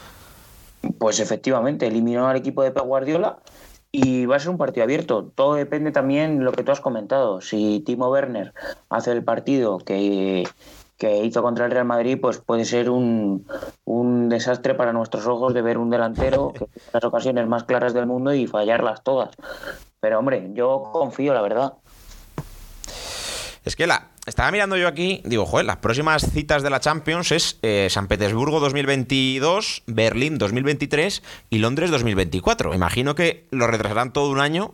Pues 0.99 1.21
efectivamente, 1.21 1.87
eliminó 1.87 2.29
al 2.29 2.37
equipo 2.37 2.63
de 2.63 2.71
Pep 2.71 2.85
Guardiola 2.85 3.39
y 3.91 4.27
va 4.27 4.37
a 4.37 4.41
ser 4.41 4.51
un 4.51 4.59
partido 4.59 4.85
abierto. 4.85 5.33
Todo 5.35 5.55
depende 5.55 5.91
también 5.91 6.39
de 6.39 6.45
lo 6.45 6.53
que 6.53 6.63
tú 6.63 6.73
has 6.73 6.81
comentado. 6.81 7.41
Si 7.41 7.83
Timo 7.87 8.11
Werner 8.11 8.53
hace 8.91 9.13
el 9.13 9.25
partido 9.25 9.79
que, 9.79 10.47
que 11.05 11.23
hizo 11.23 11.43
contra 11.43 11.67
el 11.67 11.71
Real 11.71 11.85
Madrid, 11.85 12.19
pues 12.19 12.39
puede 12.39 12.65
ser 12.65 12.89
un, 12.89 13.47
un 13.85 14.31
desastre 14.31 14.73
para 14.73 14.95
nuestros 14.95 15.27
ojos 15.27 15.53
de 15.53 15.61
ver 15.61 15.77
un 15.77 15.91
delantero 15.91 16.55
que 16.55 16.65
tiene 16.65 16.89
las 16.95 17.05
ocasiones 17.05 17.47
más 17.47 17.65
claras 17.65 17.93
del 17.93 18.07
mundo 18.07 18.33
y 18.33 18.47
fallarlas 18.47 19.03
todas. 19.03 19.37
Pero 20.01 20.19
hombre, 20.19 20.51
yo 20.55 20.89
confío, 20.95 21.35
la 21.35 21.43
verdad. 21.43 21.75
Es 23.67 23.77
que 23.77 23.87
la, 23.87 24.13
estaba 24.25 24.51
mirando 24.51 24.79
yo 24.79 24.89
aquí, 24.89 25.21
digo, 25.27 25.45
joder, 25.45 25.67
las 25.67 25.77
próximas 25.77 26.31
citas 26.31 26.63
de 26.63 26.71
la 26.71 26.81
Champions 26.81 27.33
es 27.33 27.59
eh, 27.61 27.89
San 27.91 28.09
Petersburgo 28.09 28.59
2022, 28.61 29.83
Berlín 29.87 30.39
2023 30.39 31.23
y 31.51 31.59
Londres 31.59 31.91
2024. 31.91 32.73
Imagino 32.73 33.15
que 33.15 33.47
lo 33.51 33.67
retrasarán 33.67 34.15
todo 34.15 34.31
un 34.31 34.41
año, 34.41 34.73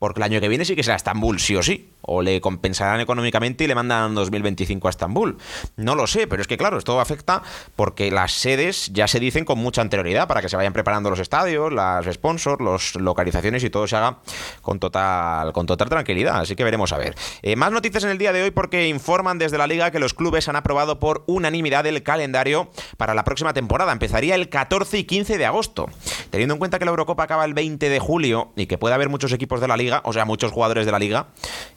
porque 0.00 0.18
el 0.18 0.24
año 0.24 0.40
que 0.40 0.48
viene 0.48 0.64
sí 0.64 0.74
que 0.74 0.82
será 0.82 0.96
Estambul, 0.96 1.38
sí 1.38 1.54
o 1.54 1.62
sí 1.62 1.90
o 2.00 2.22
le 2.22 2.40
compensarán 2.40 3.00
económicamente 3.00 3.64
y 3.64 3.66
le 3.66 3.74
mandan 3.74 4.14
2025 4.14 4.88
a 4.88 4.90
Estambul. 4.90 5.36
No 5.76 5.94
lo 5.94 6.06
sé, 6.06 6.26
pero 6.26 6.40
es 6.42 6.48
que 6.48 6.56
claro, 6.56 6.78
esto 6.78 6.98
afecta 6.98 7.42
porque 7.76 8.10
las 8.10 8.32
sedes 8.32 8.90
ya 8.92 9.06
se 9.06 9.20
dicen 9.20 9.44
con 9.44 9.58
mucha 9.58 9.82
anterioridad 9.82 10.26
para 10.26 10.40
que 10.40 10.48
se 10.48 10.56
vayan 10.56 10.72
preparando 10.72 11.10
los 11.10 11.18
estadios, 11.18 11.72
las 11.72 12.06
sponsors, 12.06 12.62
las 12.62 12.94
localizaciones 12.96 13.62
y 13.62 13.70
todo 13.70 13.86
se 13.86 13.96
haga 13.96 14.18
con 14.62 14.78
total, 14.78 15.52
con 15.52 15.66
total 15.66 15.88
tranquilidad. 15.88 16.40
Así 16.40 16.56
que 16.56 16.64
veremos 16.64 16.92
a 16.92 16.98
ver. 16.98 17.14
Eh, 17.42 17.56
más 17.56 17.72
noticias 17.72 18.04
en 18.04 18.10
el 18.10 18.18
día 18.18 18.32
de 18.32 18.42
hoy 18.42 18.50
porque 18.50 18.88
informan 18.88 19.38
desde 19.38 19.58
la 19.58 19.66
liga 19.66 19.90
que 19.90 19.98
los 19.98 20.14
clubes 20.14 20.48
han 20.48 20.56
aprobado 20.56 20.98
por 20.98 21.24
unanimidad 21.26 21.86
el 21.86 22.02
calendario 22.02 22.70
para 22.96 23.14
la 23.14 23.24
próxima 23.24 23.52
temporada. 23.52 23.92
Empezaría 23.92 24.34
el 24.34 24.48
14 24.48 24.98
y 24.98 25.04
15 25.04 25.38
de 25.38 25.46
agosto. 25.46 25.86
Teniendo 26.30 26.54
en 26.54 26.58
cuenta 26.58 26.78
que 26.78 26.84
la 26.84 26.90
Eurocopa 26.90 27.24
acaba 27.24 27.44
el 27.44 27.54
20 27.54 27.88
de 27.88 27.98
julio 27.98 28.52
y 28.56 28.66
que 28.66 28.78
puede 28.78 28.94
haber 28.94 29.08
muchos 29.08 29.32
equipos 29.32 29.60
de 29.60 29.68
la 29.68 29.76
liga, 29.76 30.02
o 30.04 30.12
sea, 30.12 30.24
muchos 30.24 30.52
jugadores 30.52 30.86
de 30.86 30.92
la 30.92 30.98
liga, 30.98 31.28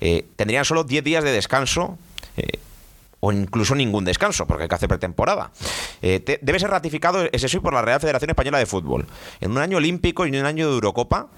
eh, 0.02 0.28
tendrían 0.36 0.66
solo 0.66 0.84
10 0.84 1.04
días 1.04 1.24
de 1.24 1.32
descanso. 1.32 1.98
Eh, 2.38 2.60
o 3.26 3.32
incluso 3.32 3.74
ningún 3.74 4.04
descanso, 4.04 4.46
porque 4.46 4.64
hay 4.64 4.68
que 4.68 4.76
hacer 4.76 4.90
pretemporada. 4.90 5.50
Debe 6.02 6.60
ser 6.60 6.70
ratificado 6.70 7.24
ese 7.32 7.48
sí 7.48 7.58
por 7.60 7.74
la 7.74 7.82
Real 7.82 8.02
Federación 8.02 8.32
Española 8.32 8.58
de 8.58 8.66
Fútbol. 8.66 9.08
En 9.40 9.52
un 9.52 9.60
año 9.60 9.78
olímpico 9.78 10.26
y 10.26 10.30
en 10.30 10.42
un 10.42 10.46
año 10.46 10.68
de 10.68 10.74
Eurocopa, 10.74 11.30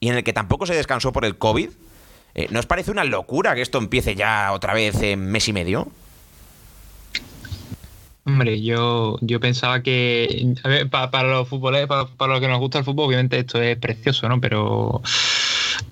y 0.00 0.08
en 0.08 0.16
el 0.16 0.24
que 0.24 0.32
tampoco 0.32 0.66
se 0.66 0.74
descansó 0.74 1.12
por 1.12 1.24
el 1.24 1.36
COVID, 1.36 1.68
eh, 2.34 2.48
¿no 2.50 2.58
os 2.58 2.66
parece 2.66 2.90
una 2.90 3.04
locura 3.04 3.54
que 3.54 3.62
esto 3.62 3.78
empiece 3.78 4.14
ya 4.14 4.52
otra 4.52 4.72
vez 4.72 5.00
en 5.02 5.30
mes 5.30 5.46
y 5.48 5.52
medio? 5.52 5.88
Hombre, 8.24 8.62
yo, 8.62 9.18
yo 9.22 9.40
pensaba 9.40 9.82
que 9.82 10.54
para, 10.90 11.22
los 11.24 11.48
futboleros, 11.48 11.88
para, 11.88 12.06
para, 12.06 12.32
los 12.32 12.40
que 12.40 12.48
nos 12.48 12.58
gusta 12.58 12.78
el 12.78 12.84
fútbol, 12.84 13.06
obviamente 13.06 13.38
esto 13.38 13.60
es 13.60 13.76
precioso, 13.76 14.28
¿no? 14.28 14.40
Pero 14.40 15.02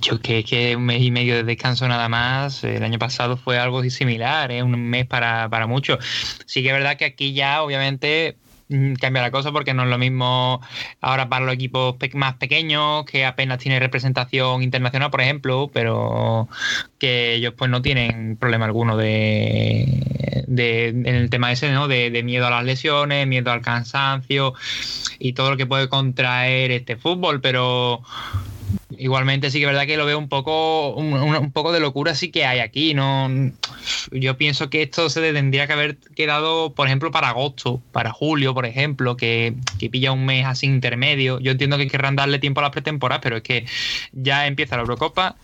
yo 0.00 0.20
que, 0.20 0.44
que 0.44 0.76
un 0.76 0.84
mes 0.84 1.02
y 1.02 1.10
medio 1.10 1.34
de 1.34 1.44
descanso 1.44 1.88
nada 1.88 2.08
más, 2.08 2.62
el 2.64 2.82
año 2.82 2.98
pasado 2.98 3.36
fue 3.36 3.58
algo 3.58 3.82
similar, 3.90 4.52
¿eh? 4.52 4.62
un 4.62 4.78
mes 4.88 5.06
para, 5.06 5.48
para 5.48 5.66
muchos. 5.66 5.98
Sí 6.46 6.62
que 6.62 6.68
es 6.68 6.74
verdad 6.74 6.96
que 6.96 7.06
aquí 7.06 7.32
ya 7.32 7.62
obviamente 7.62 8.36
cambia 9.00 9.22
la 9.22 9.30
cosa 9.30 9.52
porque 9.52 9.74
no 9.74 9.84
es 9.84 9.88
lo 9.88 9.98
mismo 9.98 10.60
ahora 11.00 11.28
para 11.28 11.44
los 11.44 11.54
equipos 11.54 11.96
más 12.14 12.34
pequeños 12.34 13.04
que 13.04 13.24
apenas 13.24 13.58
tienen 13.58 13.80
representación 13.80 14.62
internacional, 14.62 15.10
por 15.10 15.20
ejemplo, 15.20 15.70
pero 15.72 16.48
que 16.98 17.34
ellos 17.34 17.54
pues 17.56 17.70
no 17.70 17.80
tienen 17.82 18.36
problema 18.36 18.66
alguno 18.66 18.96
de, 18.96 20.44
de 20.46 20.88
en 20.88 21.06
el 21.06 21.30
tema 21.30 21.52
ese, 21.52 21.72
¿no? 21.72 21.88
De, 21.88 22.18
miedo 22.22 22.46
a 22.46 22.50
las 22.50 22.64
lesiones, 22.64 23.26
miedo 23.26 23.52
al 23.52 23.62
cansancio 23.62 24.54
y 25.18 25.32
todo 25.32 25.50
lo 25.50 25.56
que 25.56 25.66
puede 25.66 25.88
contraer 25.88 26.70
este 26.72 26.96
fútbol, 26.96 27.40
pero 27.40 28.02
igualmente 28.98 29.50
sí 29.50 29.58
que 29.58 29.64
es 29.64 29.70
verdad 29.70 29.86
que 29.86 29.96
lo 29.96 30.06
veo 30.06 30.18
un 30.18 30.28
poco, 30.28 30.94
un, 30.94 31.52
poco 31.52 31.72
de 31.72 31.80
locura 31.80 32.14
sí 32.14 32.30
que 32.30 32.44
hay 32.44 32.60
aquí. 32.60 32.94
No, 32.94 33.28
yo 34.12 34.36
pienso 34.36 34.70
que 34.70 34.82
esto 34.82 35.08
se 35.10 35.32
tendría 35.32 35.66
que 35.66 35.72
haber 35.72 35.98
quedado, 36.16 36.74
por 36.74 36.86
ejemplo, 36.86 37.10
para 37.10 37.30
agosto, 37.30 37.82
para 37.92 38.12
julio, 38.12 38.54
por 38.54 38.66
ejemplo, 38.66 39.16
que, 39.16 39.54
que 39.78 39.88
pilla 39.88 40.12
un 40.12 40.26
mes 40.26 40.44
así 40.46 40.66
intermedio. 40.66 41.38
Yo 41.40 41.52
entiendo 41.52 41.78
que 41.78 41.88
querrán 41.88 42.16
darle 42.16 42.38
tiempo 42.38 42.60
a 42.60 42.64
la 42.64 42.70
pretemporada, 42.70 43.20
pero 43.20 43.36
es 43.36 43.42
que 43.42 43.64
ya 44.12 44.46
empieza 44.46 44.76
la 44.76 44.82
Eurocopa, 44.82 45.36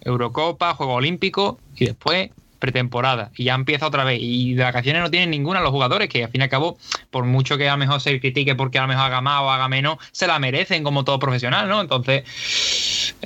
Eurocopa, 0.00 0.74
Juego 0.74 0.94
Olímpico 0.94 1.58
y 1.76 1.86
después 1.86 2.30
pretemporada. 2.58 3.30
Y 3.36 3.44
ya 3.44 3.54
empieza 3.54 3.86
otra 3.86 4.04
vez. 4.04 4.18
Y 4.20 4.54
de 4.54 4.64
vacaciones 4.64 5.02
no 5.02 5.10
tienen 5.10 5.30
ninguna 5.30 5.60
los 5.60 5.70
jugadores 5.70 6.08
que 6.08 6.24
al 6.24 6.30
fin 6.30 6.40
y 6.40 6.44
al 6.44 6.50
cabo 6.50 6.78
por 7.10 7.24
mucho 7.24 7.56
que 7.56 7.68
a 7.68 7.72
lo 7.72 7.78
mejor 7.78 8.00
se 8.00 8.18
critique 8.20 8.54
porque 8.54 8.78
a 8.78 8.82
lo 8.82 8.88
mejor 8.88 9.04
haga 9.04 9.20
más 9.20 9.42
o 9.42 9.50
haga 9.50 9.68
menos 9.68 9.98
se 10.12 10.26
la 10.26 10.38
merecen 10.38 10.82
como 10.82 11.04
todo 11.04 11.18
profesional 11.18 11.68
no 11.68 11.80
entonces 11.80 12.24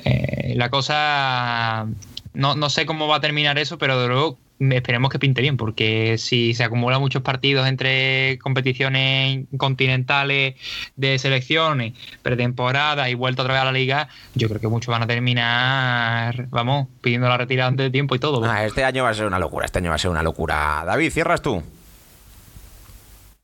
eh, 0.03 0.53
la 0.55 0.69
cosa 0.69 1.85
no, 2.33 2.55
no 2.55 2.69
sé 2.69 2.85
cómo 2.85 3.07
va 3.07 3.17
a 3.17 3.21
terminar 3.21 3.57
eso 3.57 3.77
pero 3.77 3.99
de 4.01 4.07
luego 4.07 4.37
esperemos 4.71 5.11
que 5.11 5.19
pinte 5.19 5.41
bien, 5.41 5.57
porque 5.57 6.17
si 6.17 6.53
se 6.53 6.63
acumulan 6.63 7.01
muchos 7.01 7.21
partidos 7.21 7.67
entre 7.67 8.39
competiciones 8.39 9.45
continentales 9.57 10.55
de 10.95 11.19
selecciones, 11.19 11.93
pretemporada 12.21 13.09
y 13.09 13.15
vuelta 13.15 13.43
otra 13.43 13.55
vez 13.55 13.61
a 13.61 13.65
la 13.65 13.71
liga, 13.71 14.09
yo 14.35 14.47
creo 14.47 14.61
que 14.61 14.67
muchos 14.67 14.91
van 14.91 15.03
a 15.03 15.07
terminar, 15.07 16.47
vamos, 16.49 16.87
pidiendo 17.01 17.27
la 17.27 17.37
retirada 17.37 17.69
antes 17.69 17.85
de 17.85 17.91
tiempo 17.91 18.15
y 18.15 18.19
todo. 18.19 18.43
Ah, 18.45 18.65
este 18.65 18.83
año 18.83 19.03
va 19.03 19.09
a 19.09 19.13
ser 19.13 19.25
una 19.25 19.39
locura, 19.39 19.65
este 19.65 19.79
año 19.79 19.89
va 19.89 19.95
a 19.95 19.99
ser 19.99 20.11
una 20.11 20.23
locura. 20.23 20.83
David, 20.85 21.11
cierras 21.11 21.41
tú. 21.41 21.63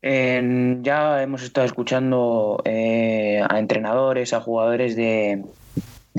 Eh, 0.02 0.78
ya 0.82 1.22
hemos 1.22 1.44
estado 1.44 1.66
escuchando 1.66 2.62
eh, 2.64 3.42
a 3.48 3.60
entrenadores, 3.60 4.32
a 4.34 4.40
jugadores 4.40 4.96
de, 4.96 5.44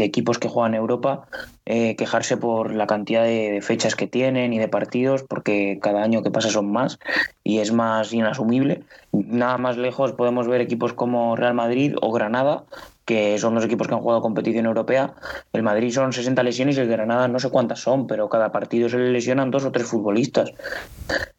de 0.01 0.07
equipos 0.07 0.39
que 0.39 0.49
juegan 0.49 0.75
en 0.75 0.81
Europa 0.81 1.27
eh, 1.67 1.95
quejarse 1.97 2.37
por 2.37 2.73
la 2.73 2.87
cantidad 2.87 3.23
de, 3.23 3.61
fechas 3.63 3.95
que 3.95 4.07
tienen 4.07 4.53
y 4.53 4.59
de 4.59 4.69
partidos, 4.69 5.23
porque 5.23 5.79
cada 5.81 6.03
año 6.03 6.23
que 6.23 6.31
pasa 6.31 6.49
son 6.49 6.73
más 6.73 6.99
y 7.45 7.59
es 7.59 7.71
más 7.71 8.13
inasumible. 8.13 8.83
Nada 9.13 9.59
más 9.59 9.77
lejos 9.77 10.13
podemos 10.13 10.49
ver 10.49 10.61
equipos 10.63 10.95
como 10.95 11.37
Real 11.37 11.55
Madrid 11.55 11.95
o 12.01 12.13
Granada, 12.13 12.65
que 13.11 13.41
son 13.41 13.57
dos 13.57 13.65
equipos 13.65 13.89
que 13.89 13.95
han 13.95 14.03
jugado 14.03 14.21
competición 14.21 14.67
europea. 14.67 15.15
El 15.53 15.65
Madrid 15.65 15.91
son 15.91 16.13
60 16.13 16.45
lesiones 16.45 16.77
y 16.77 16.81
el 16.81 16.87
Granada 16.87 17.27
no 17.27 17.41
sé 17.41 17.51
cuántas 17.51 17.81
son, 17.81 18.07
pero 18.07 18.29
cada 18.29 18.53
partido 18.53 18.89
se 18.89 18.99
le 18.99 19.11
lesionan 19.11 19.51
dos 19.51 19.65
o 19.65 19.73
tres 19.73 19.89
futbolistas. 19.89 20.53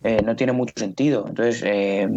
Eh, 0.04 0.22
no 0.22 0.36
tiene 0.36 0.52
mucho 0.52 0.74
sentido. 0.76 1.24
Entonces, 1.26 1.64
eh, 1.66 2.10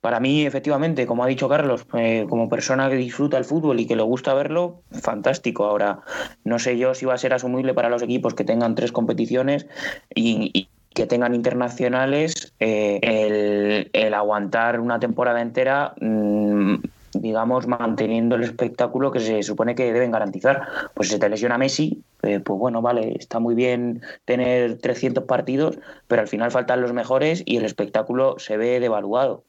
para 0.00 0.18
mí, 0.18 0.44
efectivamente, 0.44 1.06
como 1.06 1.22
ha 1.22 1.28
dicho 1.28 1.48
Carlos, 1.48 1.86
eh, 1.96 2.26
como 2.28 2.48
persona 2.48 2.90
que 2.90 2.96
disfruta 2.96 3.38
el 3.38 3.44
fútbol 3.44 3.78
y 3.78 3.86
que 3.86 3.94
le 3.94 4.02
gusta 4.02 4.34
verlo, 4.34 4.80
fantástico. 4.90 5.66
Ahora, 5.66 6.00
no 6.42 6.58
sé 6.58 6.76
yo 6.76 6.92
si 6.96 7.06
va 7.06 7.14
a 7.14 7.18
ser 7.18 7.34
asumible 7.34 7.72
para 7.72 7.88
los 7.88 8.02
equipos 8.02 8.34
que 8.34 8.42
tengan 8.42 8.74
tres 8.74 8.90
competiciones 8.90 9.68
y, 10.12 10.68
que 10.92 11.06
tengan 11.06 11.36
internacionales 11.36 12.54
el, 12.58 14.12
aguantar 14.12 14.80
una 14.80 14.98
temporada 14.98 15.40
entera. 15.40 15.94
Mmm, 16.00 16.78
digamos, 17.20 17.66
manteniendo 17.66 18.36
el 18.36 18.44
espectáculo 18.44 19.12
que 19.12 19.20
se 19.20 19.42
supone 19.42 19.74
que 19.74 19.92
deben 19.92 20.10
garantizar. 20.10 20.62
Pues 20.94 21.08
si 21.08 21.18
te 21.18 21.28
lesiona 21.28 21.58
Messi, 21.58 22.02
eh, 22.22 22.40
pues 22.40 22.58
bueno, 22.58 22.82
vale, 22.82 23.16
está 23.18 23.38
muy 23.38 23.54
bien 23.54 24.02
tener 24.24 24.78
300 24.78 25.24
partidos, 25.24 25.78
pero 26.08 26.22
al 26.22 26.28
final 26.28 26.50
faltan 26.50 26.80
los 26.80 26.92
mejores 26.92 27.42
y 27.44 27.56
el 27.56 27.64
espectáculo 27.64 28.38
se 28.38 28.56
ve 28.56 28.80
devaluado. 28.80 29.44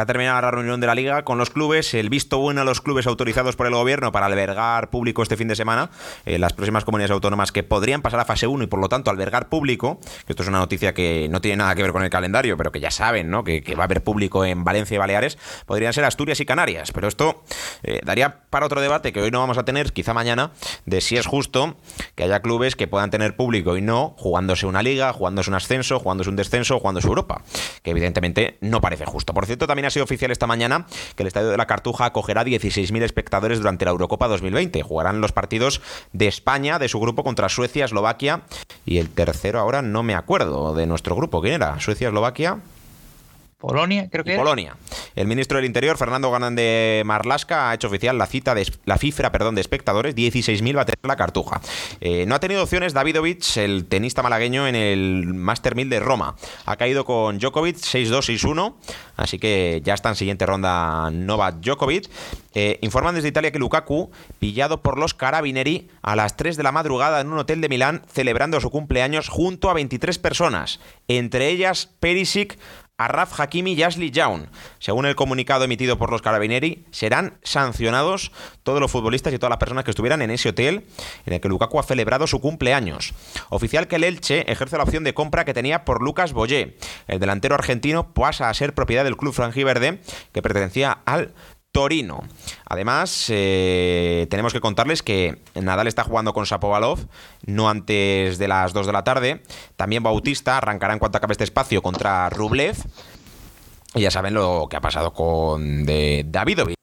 Que 0.00 0.04
ha 0.04 0.06
terminado 0.06 0.40
la 0.40 0.50
reunión 0.50 0.80
de 0.80 0.86
la 0.86 0.94
liga 0.94 1.24
con 1.24 1.36
los 1.36 1.50
clubes, 1.50 1.92
el 1.92 2.08
visto 2.08 2.38
bueno 2.38 2.62
a 2.62 2.64
los 2.64 2.80
clubes 2.80 3.06
autorizados 3.06 3.54
por 3.54 3.66
el 3.66 3.74
gobierno 3.74 4.12
para 4.12 4.24
albergar 4.24 4.88
público 4.88 5.22
este 5.22 5.36
fin 5.36 5.46
de 5.46 5.54
semana, 5.54 5.90
eh, 6.24 6.38
las 6.38 6.54
próximas 6.54 6.86
comunidades 6.86 7.10
autónomas 7.10 7.52
que 7.52 7.62
podrían 7.64 8.00
pasar 8.00 8.18
a 8.20 8.24
fase 8.24 8.46
1 8.46 8.64
y 8.64 8.66
por 8.66 8.80
lo 8.80 8.88
tanto 8.88 9.10
albergar 9.10 9.50
público, 9.50 10.00
que 10.24 10.32
esto 10.32 10.42
es 10.42 10.48
una 10.48 10.56
noticia 10.56 10.94
que 10.94 11.28
no 11.28 11.42
tiene 11.42 11.58
nada 11.58 11.74
que 11.74 11.82
ver 11.82 11.92
con 11.92 12.02
el 12.02 12.08
calendario, 12.08 12.56
pero 12.56 12.72
que 12.72 12.80
ya 12.80 12.90
saben, 12.90 13.28
¿no? 13.28 13.44
Que, 13.44 13.62
que 13.62 13.74
va 13.74 13.82
a 13.82 13.84
haber 13.84 14.02
público 14.02 14.42
en 14.46 14.64
Valencia 14.64 14.94
y 14.94 14.98
Baleares, 14.98 15.36
podrían 15.66 15.92
ser 15.92 16.04
Asturias 16.04 16.40
y 16.40 16.46
Canarias. 16.46 16.92
Pero 16.92 17.06
esto 17.06 17.42
eh, 17.82 18.00
daría 18.02 18.44
para 18.48 18.64
otro 18.64 18.80
debate 18.80 19.12
que 19.12 19.20
hoy 19.20 19.30
no 19.30 19.40
vamos 19.40 19.58
a 19.58 19.66
tener, 19.66 19.92
quizá 19.92 20.14
mañana, 20.14 20.52
de 20.86 21.02
si 21.02 21.18
es 21.18 21.26
justo 21.26 21.76
que 22.14 22.24
haya 22.24 22.40
clubes 22.40 22.74
que 22.74 22.88
puedan 22.88 23.10
tener 23.10 23.36
público 23.36 23.76
y 23.76 23.82
no, 23.82 24.14
jugándose 24.16 24.64
una 24.64 24.82
liga, 24.82 25.12
jugándose 25.12 25.50
un 25.50 25.56
ascenso, 25.56 25.98
jugándose 25.98 26.30
un 26.30 26.36
descenso, 26.36 26.78
jugándose 26.78 27.06
Europa, 27.06 27.42
que 27.82 27.90
evidentemente 27.90 28.56
no 28.62 28.80
parece 28.80 29.04
justo. 29.04 29.34
Por 29.34 29.44
cierto, 29.44 29.66
también 29.66 29.89
ha 29.90 29.92
sido 29.92 30.04
oficial 30.04 30.30
esta 30.30 30.46
mañana 30.46 30.86
que 31.16 31.22
el 31.22 31.26
Estadio 31.26 31.48
de 31.48 31.56
la 31.56 31.66
Cartuja 31.66 32.06
acogerá 32.06 32.44
16.000 32.44 33.02
espectadores 33.02 33.58
durante 33.58 33.84
la 33.84 33.90
Eurocopa 33.90 34.28
2020. 34.28 34.82
Jugarán 34.82 35.20
los 35.20 35.32
partidos 35.32 35.80
de 36.12 36.28
España, 36.28 36.78
de 36.78 36.88
su 36.88 37.00
grupo, 37.00 37.24
contra 37.24 37.48
Suecia, 37.48 37.84
Eslovaquia 37.84 38.42
y 38.86 38.98
el 38.98 39.10
tercero 39.10 39.58
ahora 39.58 39.82
no 39.82 40.02
me 40.02 40.14
acuerdo 40.14 40.74
de 40.74 40.86
nuestro 40.86 41.16
grupo. 41.16 41.42
¿Quién 41.42 41.54
era? 41.54 41.80
Suecia, 41.80 42.08
Eslovaquia. 42.08 42.60
Polonia, 43.60 44.08
creo 44.10 44.24
que. 44.24 44.36
Polonia. 44.36 44.74
El 45.14 45.26
ministro 45.26 45.58
del 45.58 45.66
Interior, 45.66 45.98
Fernando 45.98 46.30
Ganán 46.30 46.56
de 46.56 47.02
Marlasca, 47.04 47.70
ha 47.70 47.74
hecho 47.74 47.88
oficial 47.88 48.16
la 48.16 48.26
cita 48.26 48.54
de 48.54 48.66
la 48.86 48.96
cifra 48.96 49.30
perdón, 49.30 49.54
de 49.54 49.60
espectadores, 49.60 50.16
16.000 50.16 50.76
va 50.76 50.82
a 50.82 50.84
tener 50.86 50.98
la 51.02 51.16
cartuja. 51.16 51.60
Eh, 52.00 52.24
no 52.26 52.34
ha 52.34 52.40
tenido 52.40 52.62
opciones 52.62 52.94
Davidovich, 52.94 53.58
el 53.58 53.84
tenista 53.84 54.22
malagueño, 54.22 54.66
en 54.66 54.76
el 54.76 55.26
Master 55.34 55.74
1000 55.74 55.90
de 55.90 56.00
Roma. 56.00 56.36
Ha 56.64 56.76
caído 56.76 57.04
con 57.04 57.38
Djokovic 57.38 57.76
6-2, 57.76 58.40
6-1, 58.40 58.74
así 59.16 59.38
que 59.38 59.82
ya 59.84 59.92
está 59.92 60.08
en 60.08 60.16
siguiente 60.16 60.46
ronda 60.46 61.10
Novak 61.10 61.56
Djokovic. 61.56 62.08
Eh, 62.54 62.78
informan 62.80 63.14
desde 63.14 63.28
Italia 63.28 63.52
que 63.52 63.58
Lukaku, 63.58 64.10
pillado 64.38 64.82
por 64.82 64.98
los 64.98 65.14
carabineri 65.14 65.88
a 66.02 66.16
las 66.16 66.36
3 66.36 66.56
de 66.56 66.62
la 66.62 66.72
madrugada 66.72 67.20
en 67.20 67.28
un 67.30 67.38
hotel 67.38 67.60
de 67.60 67.68
Milán, 67.68 68.02
celebrando 68.10 68.58
su 68.60 68.70
cumpleaños 68.70 69.28
junto 69.28 69.70
a 69.70 69.74
23 69.74 70.18
personas, 70.18 70.80
entre 71.06 71.48
ellas 71.48 71.90
Perisic, 72.00 72.58
Arraf 73.00 73.40
Hakimi 73.40 73.72
y 73.72 73.82
Ashley 73.82 74.10
Young. 74.10 74.46
Según 74.78 75.06
el 75.06 75.16
comunicado 75.16 75.64
emitido 75.64 75.96
por 75.96 76.10
los 76.10 76.20
carabineri, 76.20 76.84
serán 76.90 77.38
sancionados 77.42 78.30
todos 78.62 78.78
los 78.78 78.90
futbolistas 78.90 79.32
y 79.32 79.38
todas 79.38 79.50
las 79.50 79.58
personas 79.58 79.84
que 79.84 79.90
estuvieran 79.90 80.20
en 80.20 80.30
ese 80.30 80.50
hotel 80.50 80.86
en 81.24 81.32
el 81.32 81.40
que 81.40 81.48
Lukaku 81.48 81.78
ha 81.78 81.82
celebrado 81.82 82.26
su 82.26 82.40
cumpleaños. 82.40 83.14
Oficial 83.48 83.88
que 83.88 83.96
el 83.96 84.04
Elche 84.04 84.50
ejerce 84.52 84.76
la 84.76 84.82
opción 84.82 85.02
de 85.02 85.14
compra 85.14 85.46
que 85.46 85.54
tenía 85.54 85.86
por 85.86 86.02
Lucas 86.02 86.34
Boyé. 86.34 86.76
El 87.08 87.20
delantero 87.20 87.54
argentino 87.54 88.12
pasa 88.12 88.50
a 88.50 88.54
ser 88.54 88.74
propiedad 88.74 89.04
del 89.04 89.16
club 89.16 89.32
franjiverde 89.32 90.00
que 90.32 90.42
pertenecía 90.42 90.98
al 91.06 91.32
Torino. 91.72 92.22
Además, 92.66 93.26
eh, 93.28 94.26
tenemos 94.30 94.52
que 94.52 94.60
contarles 94.60 95.02
que 95.02 95.40
Nadal 95.54 95.86
está 95.86 96.04
jugando 96.04 96.32
con 96.32 96.46
Sapovalov, 96.46 97.06
no 97.46 97.68
antes 97.68 98.38
de 98.38 98.48
las 98.48 98.72
2 98.72 98.86
de 98.86 98.92
la 98.92 99.04
tarde. 99.04 99.42
También 99.76 100.02
Bautista 100.02 100.58
arrancará 100.58 100.92
en 100.92 100.98
cuanto 100.98 101.18
acabe 101.18 101.32
este 101.32 101.44
espacio 101.44 101.82
contra 101.82 102.28
Rublev. 102.30 102.76
Y 103.94 104.02
ya 104.02 104.10
saben 104.10 104.34
lo 104.34 104.66
que 104.68 104.76
ha 104.76 104.80
pasado 104.80 105.12
con 105.12 105.84
de. 105.84 106.24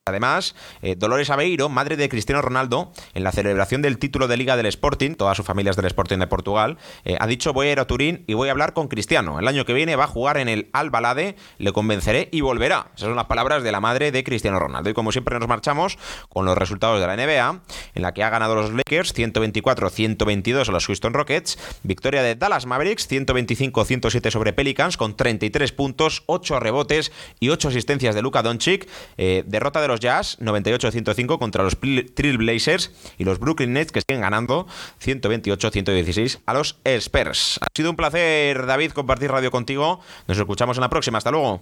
Además, 0.07 0.55
eh, 0.81 0.95
Dolores 0.95 1.29
Aveiro, 1.29 1.69
madre 1.69 1.97
de 1.97 2.09
Cristiano 2.09 2.41
Ronaldo, 2.41 2.91
en 3.13 3.23
la 3.23 3.31
celebración 3.31 3.81
del 3.81 3.97
título 3.97 4.27
de 4.27 4.37
Liga 4.37 4.55
del 4.55 4.65
Sporting, 4.67 5.15
toda 5.15 5.35
su 5.35 5.43
familia 5.43 5.71
es 5.71 5.75
del 5.75 5.85
Sporting 5.85 6.17
de 6.17 6.27
Portugal, 6.27 6.77
eh, 7.03 7.17
ha 7.19 7.27
dicho 7.27 7.53
voy 7.53 7.67
a 7.67 7.71
ir 7.73 7.79
a 7.79 7.87
Turín 7.87 8.23
y 8.27 8.33
voy 8.33 8.47
a 8.49 8.51
hablar 8.51 8.73
con 8.73 8.87
Cristiano. 8.87 9.39
El 9.39 9.47
año 9.47 9.65
que 9.65 9.73
viene 9.73 9.95
va 9.95 10.05
a 10.05 10.07
jugar 10.07 10.37
en 10.37 10.47
el 10.47 10.69
Albalade, 10.73 11.35
le 11.57 11.71
convenceré 11.73 12.29
y 12.31 12.41
volverá. 12.41 12.91
Esas 12.95 13.07
son 13.07 13.15
las 13.15 13.25
palabras 13.25 13.63
de 13.63 13.71
la 13.71 13.81
madre 13.81 14.11
de 14.11 14.23
Cristiano 14.23 14.59
Ronaldo. 14.59 14.89
Y 14.89 14.93
como 14.93 15.11
siempre 15.11 15.37
nos 15.39 15.47
marchamos 15.47 15.97
con 16.29 16.45
los 16.45 16.57
resultados 16.57 16.99
de 17.01 17.07
la 17.07 17.15
NBA, 17.15 17.61
en 17.95 18.01
la 18.01 18.13
que 18.13 18.23
ha 18.23 18.29
ganado 18.29 18.55
los 18.55 18.71
Lakers 18.71 19.13
124-122 19.15 20.69
a 20.69 20.71
los 20.71 20.85
Houston 20.85 21.13
Rockets, 21.13 21.57
victoria 21.83 22.21
de 22.21 22.35
Dallas 22.35 22.65
Mavericks 22.65 23.09
125-107 23.09 24.31
sobre 24.31 24.53
Pelicans 24.53 24.97
con 24.97 25.15
33 25.15 25.71
puntos, 25.71 26.23
8 26.27 26.59
rebotes 26.59 27.11
y 27.39 27.49
8 27.49 27.69
asistencias 27.69 28.15
de 28.15 28.21
Luka 28.21 28.41
Doncic, 28.41 28.87
eh, 29.17 29.43
derrota 29.45 29.81
de 29.81 29.87
los 29.87 29.96
Jazz 29.99 30.37
98-105 30.39 31.39
contra 31.39 31.63
los 31.63 31.77
Blazers 31.79 32.91
y 33.17 33.23
los 33.23 33.39
Brooklyn 33.39 33.73
Nets 33.73 33.91
que 33.91 34.01
siguen 34.01 34.21
ganando 34.21 34.67
128-116 35.03 36.39
a 36.45 36.53
los 36.53 36.77
Spurs. 36.83 37.59
Ha 37.61 37.67
sido 37.75 37.89
un 37.89 37.95
placer, 37.95 38.65
David, 38.65 38.91
compartir 38.91 39.31
radio 39.31 39.51
contigo. 39.51 39.99
Nos 40.27 40.37
escuchamos 40.37 40.77
en 40.77 40.81
la 40.81 40.89
próxima. 40.89 41.17
Hasta 41.17 41.31
luego. 41.31 41.61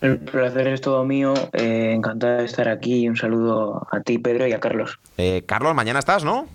El 0.00 0.18
placer 0.18 0.68
es 0.68 0.80
todo 0.80 1.04
mío. 1.04 1.34
Eh, 1.52 1.92
encantado 1.92 2.38
de 2.38 2.44
estar 2.44 2.68
aquí. 2.68 3.08
Un 3.08 3.16
saludo 3.16 3.86
a 3.90 4.00
ti, 4.00 4.18
Pedro, 4.18 4.46
y 4.46 4.52
a 4.52 4.60
Carlos. 4.60 4.98
Eh, 5.16 5.42
Carlos, 5.44 5.74
mañana 5.74 5.98
estás, 5.98 6.22
¿no? 6.22 6.46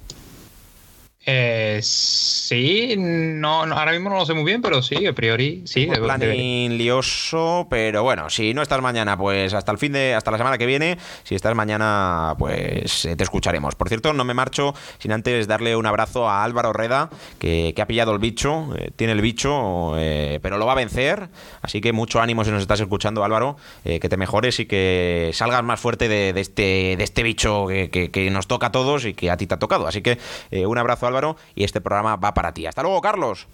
Eh, 1.26 1.80
sí, 1.82 2.96
no, 2.98 3.64
ahora 3.64 3.94
mismo 3.94 4.10
no 4.10 4.18
lo 4.18 4.26
sé 4.26 4.34
muy 4.34 4.44
bien, 4.44 4.62
pero 4.62 4.84
sí, 4.84 5.06
a 5.06 5.14
priori 5.14 5.62
sí. 5.66 5.88
Un 5.88 5.96
planning 6.04 6.78
lioso, 6.78 7.66
pero 7.70 8.04
bueno, 8.04 8.30
si 8.30 8.54
no 8.54 8.62
estás 8.62 8.82
mañana, 8.82 9.18
pues 9.18 9.54
hasta 9.54 9.72
el 9.72 9.78
fin 9.78 9.94
de, 9.94 10.16
hasta 10.16 10.32
la 10.32 10.38
semana 10.38 10.58
que 10.58 10.66
viene. 10.66 10.98
Si 11.24 11.34
estás 11.34 11.56
mañana, 11.56 12.36
pues 12.38 13.06
eh, 13.06 13.16
te 13.16 13.24
escucharemos. 13.24 13.76
Por 13.76 13.88
cierto, 13.88 14.12
no 14.12 14.26
me 14.26 14.34
marcho 14.34 14.74
sin 15.00 15.14
antes 15.14 15.48
darle 15.48 15.78
un 15.78 15.86
abrazo 15.86 16.30
a 16.30 16.44
Álvaro 16.44 16.74
Reda, 16.74 17.10
que, 17.40 17.74
ha 17.82 17.88
pillado 17.88 18.14
el 18.14 18.20
bicho, 18.20 18.70
eh, 18.78 18.92
tiene 18.96 19.14
el 19.14 19.22
bicho, 19.22 19.98
eh, 19.98 20.40
pero 20.42 20.58
lo 20.58 20.66
va 20.66 20.74
a 20.74 20.76
vencer. 20.76 21.30
Así 21.62 21.80
que 21.80 21.94
mucho 21.94 22.22
ánimo 22.22 22.44
si 22.44 22.52
nos 22.52 22.62
estás 22.62 22.82
escuchando, 22.82 23.24
Álvaro, 23.24 23.56
que 23.84 24.10
te 24.10 24.18
mejores 24.18 24.60
y 24.60 24.66
que 24.66 25.32
salgas 25.34 25.64
más 25.64 25.80
fuerte 25.80 26.08
de, 26.10 26.30
este, 26.40 26.96
de 26.98 27.04
este 27.04 27.24
bicho 27.24 27.68
que, 27.68 27.90
que, 27.90 28.32
nos 28.32 28.48
toca 28.48 28.68
a 28.68 28.72
todos 28.72 29.06
y 29.06 29.14
que 29.14 29.30
a 29.32 29.38
ti 29.38 29.48
te 29.48 29.54
ha 29.54 29.60
tocado. 29.60 29.88
Así 29.88 30.02
que 30.02 30.18
un 30.52 30.78
abrazo, 30.78 31.08
Álvaro 31.14 31.38
y 31.56 31.64
este 31.64 31.82
programa 31.82 32.16
va 32.16 32.34
para 32.34 32.54
ti. 32.54 32.66
Hasta 32.66 32.82
luego, 32.82 33.02
Carlos. 33.02 33.48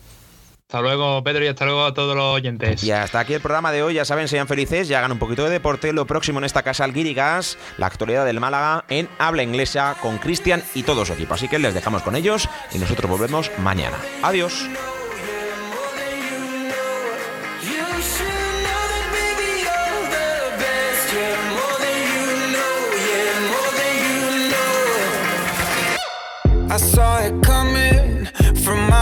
Hasta 0.69 0.82
luego, 0.82 1.24
Pedro, 1.24 1.43
y 1.43 1.48
hasta 1.48 1.65
luego 1.65 1.84
a 1.84 1.95
todos 1.95 2.15
los 2.15 2.36
oyentes. 2.36 2.84
Y 2.84 2.91
hasta 2.91 3.19
aquí 3.19 3.34
el 3.34 3.41
programa 3.41 3.72
de 3.72 3.82
hoy. 3.82 3.95
Ya 3.95 4.06
saben, 4.06 4.28
sean 4.28 4.48
felices 4.48 4.88
y 4.88 4.93
hagan 4.93 5.12
un 5.12 5.17
poquito 5.17 5.43
de 5.43 5.50
deporte. 5.50 5.93
Lo 5.93 6.06
próximo 6.06 6.38
en 6.38 6.45
esta 6.45 6.62
casa, 6.62 6.84
al 6.84 6.93
Guirigas, 6.93 7.58
la 7.80 7.88
actualidad 7.88 8.24
del 8.24 8.39
Málaga 8.39 8.86
en 8.88 9.10
habla 9.17 9.41
inglesa 9.41 9.95
con 10.00 10.19
Cristian 10.19 10.63
y 10.76 10.84
todo 10.84 11.06
su 11.06 11.13
equipo. 11.13 11.34
Así 11.34 11.48
que 11.48 11.58
les 11.58 11.74
dejamos 11.74 12.04
con 12.04 12.15
ellos 12.15 12.48
y 12.72 12.78
nosotros 12.78 13.10
volvemos 13.10 13.50
mañana. 13.58 13.98
Adiós. 14.22 14.69